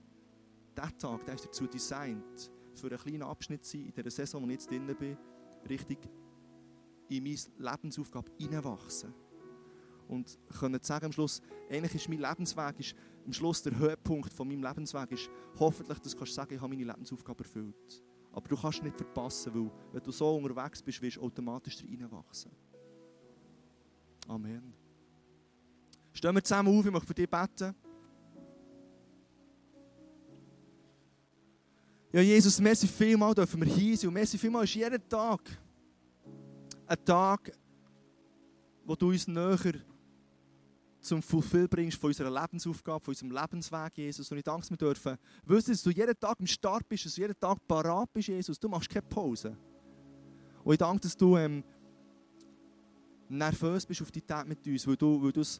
dieser 0.76 0.98
Tag 0.98 1.26
der 1.26 1.36
ist 1.36 1.46
dazu 1.46 1.68
designt, 1.68 2.52
für 2.74 2.88
einen 2.88 2.98
kleinen 2.98 3.24
Abschnitt 3.24 3.66
sein 3.66 3.92
in 3.96 4.04
der 4.04 4.12
Saison, 4.12 4.42
wo 4.42 4.48
ich 4.48 4.54
jetzt 4.54 4.70
drin 4.70 4.96
bin, 4.98 5.18
richtig 5.70 6.00
in 7.10 7.24
meine 7.24 7.38
Lebensaufgabe 7.58 8.32
hineinwachsen. 8.38 9.14
Und 10.08 10.38
können 10.60 10.82
sagen 10.82 11.06
am 11.06 11.12
Schluss, 11.12 11.42
eigentlich 11.70 11.96
ist 11.96 12.10
mein 12.10 12.20
Lebensweg, 12.20 12.80
ist 12.80 12.96
am 13.26 13.34
Schluss 13.34 13.62
der 13.62 13.78
Höhepunkt 13.78 14.34
von 14.34 14.48
meinem 14.48 14.64
Lebensweg, 14.64 15.12
ist 15.12 15.30
hoffentlich, 15.60 16.00
dass 16.00 16.16
du 16.16 16.26
sagen, 16.26 16.56
ich 16.56 16.62
habe 16.62 16.76
meine 16.76 16.92
Lebensaufgabe 16.92 17.44
erfüllt. 17.44 18.04
Aber 18.32 18.48
du 18.48 18.56
kannst 18.56 18.82
nicht 18.82 18.96
verpassen, 18.96 19.54
weil 19.54 19.72
wenn 19.92 20.04
du 20.04 20.12
so 20.12 20.36
unterwegs 20.36 20.82
bist, 20.82 21.02
wirst 21.02 21.18
du 21.18 21.22
automatisch 21.22 21.78
hineinwachsen. 21.80 22.52
Amen. 24.28 24.74
Stehen 26.14 26.36
wir 26.36 26.44
zusammen 26.44 26.78
auf, 26.78 26.86
ich 26.86 26.92
möchte 26.92 27.08
für 27.08 27.14
dich 27.14 27.30
beten. 27.30 27.76
Ja, 32.14 32.22
Jesus, 32.22 32.60
merci 32.60 32.88
vielmal 32.88 33.34
dürfen 33.34 33.62
wir 33.62 33.74
hier 33.74 33.98
sein. 33.98 34.10
Und 34.10 34.14
merci 34.16 34.38
vielmal 34.38 34.66
ist 34.66 34.76
jeden 34.76 35.08
Tag 35.08 35.42
ein 36.86 37.06
Tag, 37.06 37.52
wo 38.84 38.96
du 38.96 39.10
uns 39.10 39.28
näher 39.28 39.74
zum 41.02 41.22
Fulfill 41.22 41.68
bringst 41.68 41.99
von 41.99 42.10
unserer 42.10 42.30
Lebensaufgabe, 42.30 43.04
von 43.04 43.12
unserem 43.12 43.32
Lebensweg, 43.32 43.97
Jesus. 43.97 44.32
Und 44.32 44.38
ich 44.38 44.43
danke, 44.43 44.70
wir 44.70 44.78
dürfen 44.78 45.18
wissen, 45.45 45.72
dass 45.72 45.84
du 45.84 45.89
jeden 45.89 46.20
Tag 46.20 46.39
im 46.39 46.47
Start 46.47 46.88
bist, 46.88 47.06
dass 47.06 47.16
du 47.16 47.22
jeden 47.22 47.39
Tag 47.39 47.58
parat 47.68 48.12
bist, 48.14 48.28
Jesus. 48.28 48.60
Du 48.60 48.70
machst 48.70 48.89
keine 48.89 49.06
Pause. 49.08 49.58
Und 50.64 50.74
ich 50.74 50.78
danke, 50.78 51.02
dass 51.02 51.18
du 51.18 51.38
ähm, 51.38 51.64
nervös 53.30 53.86
bist 53.86 54.02
auf 54.02 54.12
die 54.12 54.22
Tag 54.22 54.47
mit 54.47 54.66
uns, 54.66 54.86
weil 54.86 54.95
du, 54.95 55.22
weil 55.24 55.41
es 55.41 55.60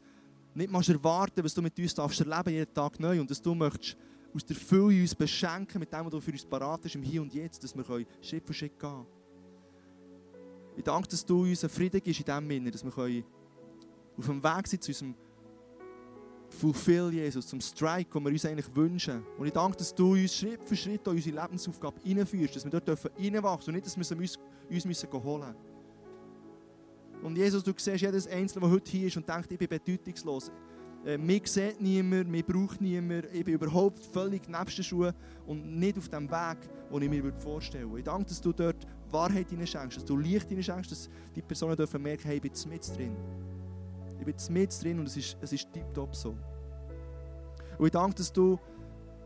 nicht 0.54 0.72
mal 0.72 0.84
erwarten, 0.88 1.44
was 1.44 1.54
du 1.54 1.62
mit 1.62 1.78
uns 1.80 1.96
darfst 1.96 2.20
erleben, 2.20 2.50
jeden 2.50 2.74
Tag 2.74 3.00
neu. 3.00 3.20
Und 3.20 3.30
dass 3.30 3.42
du 3.42 3.56
möchtest 3.56 3.98
aus 4.34 4.46
der 4.46 4.56
Fülle 4.56 5.02
uns 5.02 5.16
beschenken 5.16 5.80
mit 5.80 5.92
dem, 5.92 6.06
was 6.06 6.12
du 6.12 6.22
für 6.22 6.32
uns 6.32 6.46
parat 6.46 6.82
bist, 6.82 6.96
im 6.96 7.04
Hier 7.04 7.22
und 7.22 7.34
Jetzt, 7.34 7.64
dass 7.64 7.76
wir 7.76 8.06
Schritt 8.22 8.46
für 8.46 8.54
Schritt 8.54 8.80
gehen 8.80 8.90
können. 8.90 9.06
Ich 10.78 10.84
danke, 10.84 11.10
dass 11.10 11.26
du 11.26 11.44
uns 11.44 11.64
einen 11.64 11.70
Frieden 11.70 12.02
gibst 12.02 12.20
in 12.20 12.26
dem 12.26 12.50
Sinne, 12.50 12.72
dass 12.72 12.84
wir 12.84 13.24
auf 14.18 14.26
dem 14.26 14.44
Weg 14.44 14.68
sind 14.68 14.84
zu 14.84 14.92
unserem 14.92 15.16
Fulfill, 16.52 17.12
Jesus, 17.12 17.48
zum 17.48 17.62
Strike, 17.62 18.12
den 18.14 18.24
wir 18.24 18.32
uns 18.32 18.46
eigentlich 18.46 18.76
wünschen. 18.76 19.24
Und 19.38 19.48
ich 19.48 19.54
danke, 19.54 19.78
dass 19.78 19.96
du 19.96 20.12
uns 20.12 20.36
Schritt 20.36 20.60
für 20.66 20.76
Schritt 20.76 21.08
in 21.08 21.14
unsere 21.14 21.42
Lebensaufgabe 21.42 22.00
hineinführst, 22.04 22.56
dass 22.56 22.66
wir 22.66 22.80
dort 22.80 23.12
reinwachsen 23.18 23.70
und 23.70 23.76
nicht, 23.76 23.86
dass 23.86 23.98
wir 23.98 24.18
uns, 24.18 24.38
uns 24.70 24.86
müssen 24.86 25.12
holen 25.12 25.40
müssen. 25.40 25.72
Und 27.24 27.38
Jesus, 27.38 27.64
du 27.64 27.72
siehst 27.78 28.02
jedes 28.02 28.28
Einzelne, 28.28 28.66
der 28.66 28.72
heute 28.72 28.92
hier 28.92 29.08
ist 29.08 29.18
und 29.18 29.28
denkt, 29.28 29.52
ich 29.52 29.58
bin 29.58 29.68
bedeutungslos. 29.68 30.52
Äh, 31.06 31.18
mich 31.18 31.48
sieht 31.48 31.82
niemand, 31.82 32.30
mich 32.30 32.46
braucht 32.46 32.82
niemand, 32.82 33.28
ich 33.34 33.44
bin 33.44 33.56
überhaupt 33.56 34.00
völlig 34.06 34.48
nebst 34.48 34.78
den 34.78 34.84
Schuhen 34.84 35.14
und 35.48 35.80
nicht 35.80 35.98
auf 35.98 36.10
dem 36.10 36.30
Weg, 36.30 36.58
den 36.92 37.02
ich 37.02 37.10
mir 37.10 37.34
vorstellen 37.34 37.90
würde. 37.90 38.00
Ich 38.00 38.06
danke, 38.06 38.26
dass 38.26 38.42
du 38.42 38.52
dort 38.52 38.86
Wahrheit 39.10 39.48
schenkst, 39.50 39.98
dass 39.98 40.06
du 40.06 40.18
Licht 40.18 40.48
schenkst, 40.50 40.92
dass 40.92 41.10
die 41.36 41.42
Personen 41.42 41.76
dürfen 41.76 42.02
merken, 42.02 42.24
hey, 42.26 42.36
ich 42.36 42.42
bin 42.42 42.52
mit 42.70 42.98
drin. 42.98 43.16
Ich 44.22 44.26
bin 44.26 44.36
mit 44.54 44.84
drin 44.84 45.00
und 45.00 45.08
es 45.08 45.18
ist, 45.18 45.36
es 45.42 45.52
ist 45.52 45.74
tiptop 45.74 46.16
so. 46.16 46.38
Und 47.80 47.86
ich 47.88 47.92
danke, 47.92 48.18
dass 48.18 48.32
du 48.32 48.60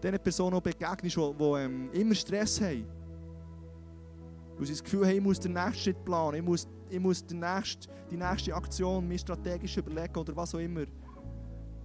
diesen 0.01 0.19
Personen 0.19 0.61
begegnest, 0.61 1.17
die, 1.17 1.33
die 1.37 1.43
ähm, 1.43 1.91
immer 1.91 2.15
Stress 2.15 2.61
haben. 2.61 2.85
Weil 4.57 4.65
sie 4.65 4.71
das 4.71 4.81
Gefühl 4.83 5.05
haben, 5.05 5.15
ich 5.17 5.21
muss 5.21 5.37
den 5.37 5.51
nächsten 5.51 5.75
Schritt 5.75 6.05
planen, 6.05 6.35
ich 6.37 6.43
muss, 6.43 6.65
ich 6.89 6.99
muss 6.99 7.25
die, 7.25 7.35
nächste, 7.35 7.89
die 8.09 8.15
nächste 8.15 8.55
Aktion 8.55 9.05
mir 9.05 9.17
strategisch 9.17 9.75
überlegen 9.75 10.15
oder 10.15 10.33
was 10.33 10.55
auch 10.55 10.59
immer, 10.59 10.85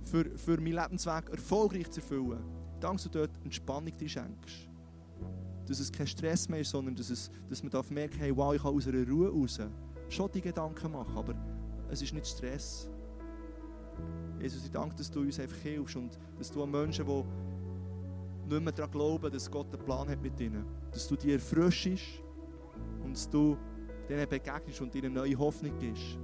für, 0.03 0.25
für 0.39 0.61
meinen 0.61 0.75
Lebensweg 0.75 1.31
erfolgreich 1.31 1.91
zu 1.91 2.01
erfüllen. 2.01 2.45
Danke, 2.79 2.97
dass 2.97 3.03
du 3.03 3.09
dort 3.09 3.45
Entspannung 3.45 3.97
dir 3.97 4.09
schenkst. 4.09 4.69
Dass 5.67 5.81
es 5.81 5.91
kein 5.91 6.07
Stress 6.07 6.49
mehr 6.49 6.61
ist, 6.61 6.71
sondern 6.71 6.95
dass, 6.95 7.11
es, 7.11 7.29
dass 7.49 7.61
man 7.61 7.73
merken 7.91 8.19
hey, 8.21 8.37
wow, 8.37 8.55
ich 8.55 8.63
kann 8.63 8.73
aus 8.73 8.87
einer 8.87 9.05
Ruhe 9.09 9.31
raus 9.31 9.59
schon 10.09 10.31
die 10.31 10.41
Gedanken 10.41 10.93
machen, 10.93 11.17
aber 11.17 11.35
es 11.91 12.03
ist 12.03 12.15
nicht 12.15 12.29
Stress. 12.29 12.89
Jesus, 14.41 14.65
ich 14.65 14.71
danke, 14.71 14.97
dass 14.97 15.11
du 15.11 15.21
uns 15.21 15.39
einfach 15.39 15.59
hilfst 15.59 15.97
und 15.97 16.19
dass 16.39 16.51
du 16.51 16.63
an 16.63 16.71
Menschen, 16.71 17.07
die 17.07 18.55
nicht 18.55 18.65
mehr 18.65 18.73
daran 18.73 18.91
glauben, 18.91 19.31
dass 19.31 19.51
Gott 19.51 19.73
einen 19.73 19.85
Plan 19.85 20.09
hat 20.09 20.23
mit 20.23 20.41
ihnen, 20.41 20.65
dass 20.91 21.07
du 21.07 21.17
die 21.17 21.33
erfrischst 21.33 22.23
und 23.05 23.15
dass 23.15 23.29
du 23.29 23.57
denen 24.09 24.29
begegnest 24.29 24.81
und 24.81 24.95
ihnen 24.95 25.13
neue 25.13 25.39
Hoffnung 25.39 25.79
gibst. 25.79 26.19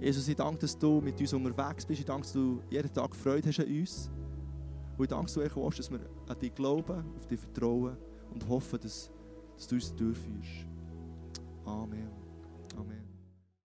Jesus, 0.00 0.26
ich 0.26 0.34
danke, 0.34 0.58
dass 0.58 0.76
du 0.76 1.00
mit 1.00 1.20
uns 1.20 1.32
unterwegs 1.32 1.86
bist. 1.86 2.00
Ich 2.00 2.06
danke, 2.06 2.22
dass 2.22 2.32
du 2.32 2.60
jeden 2.68 2.92
Tag 2.92 3.14
Freude 3.14 3.48
hast 3.48 3.60
an 3.60 3.66
uns. 3.66 4.10
Und 4.98 5.04
ich 5.04 5.08
danke, 5.08 5.26
dass 5.26 5.34
du 5.34 5.70
dass 5.70 5.90
wir 5.90 6.00
an 6.28 6.38
dich 6.40 6.54
glauben, 6.54 7.04
auf 7.16 7.26
dich 7.26 7.38
vertrauen 7.38 7.96
und 8.32 8.48
hoffen, 8.48 8.80
dass, 8.80 9.10
dass 9.56 9.68
du 9.68 9.76
uns 9.76 9.94
durchführst. 9.94 10.66
Amen. 11.64 12.10
Amen. 12.76 13.01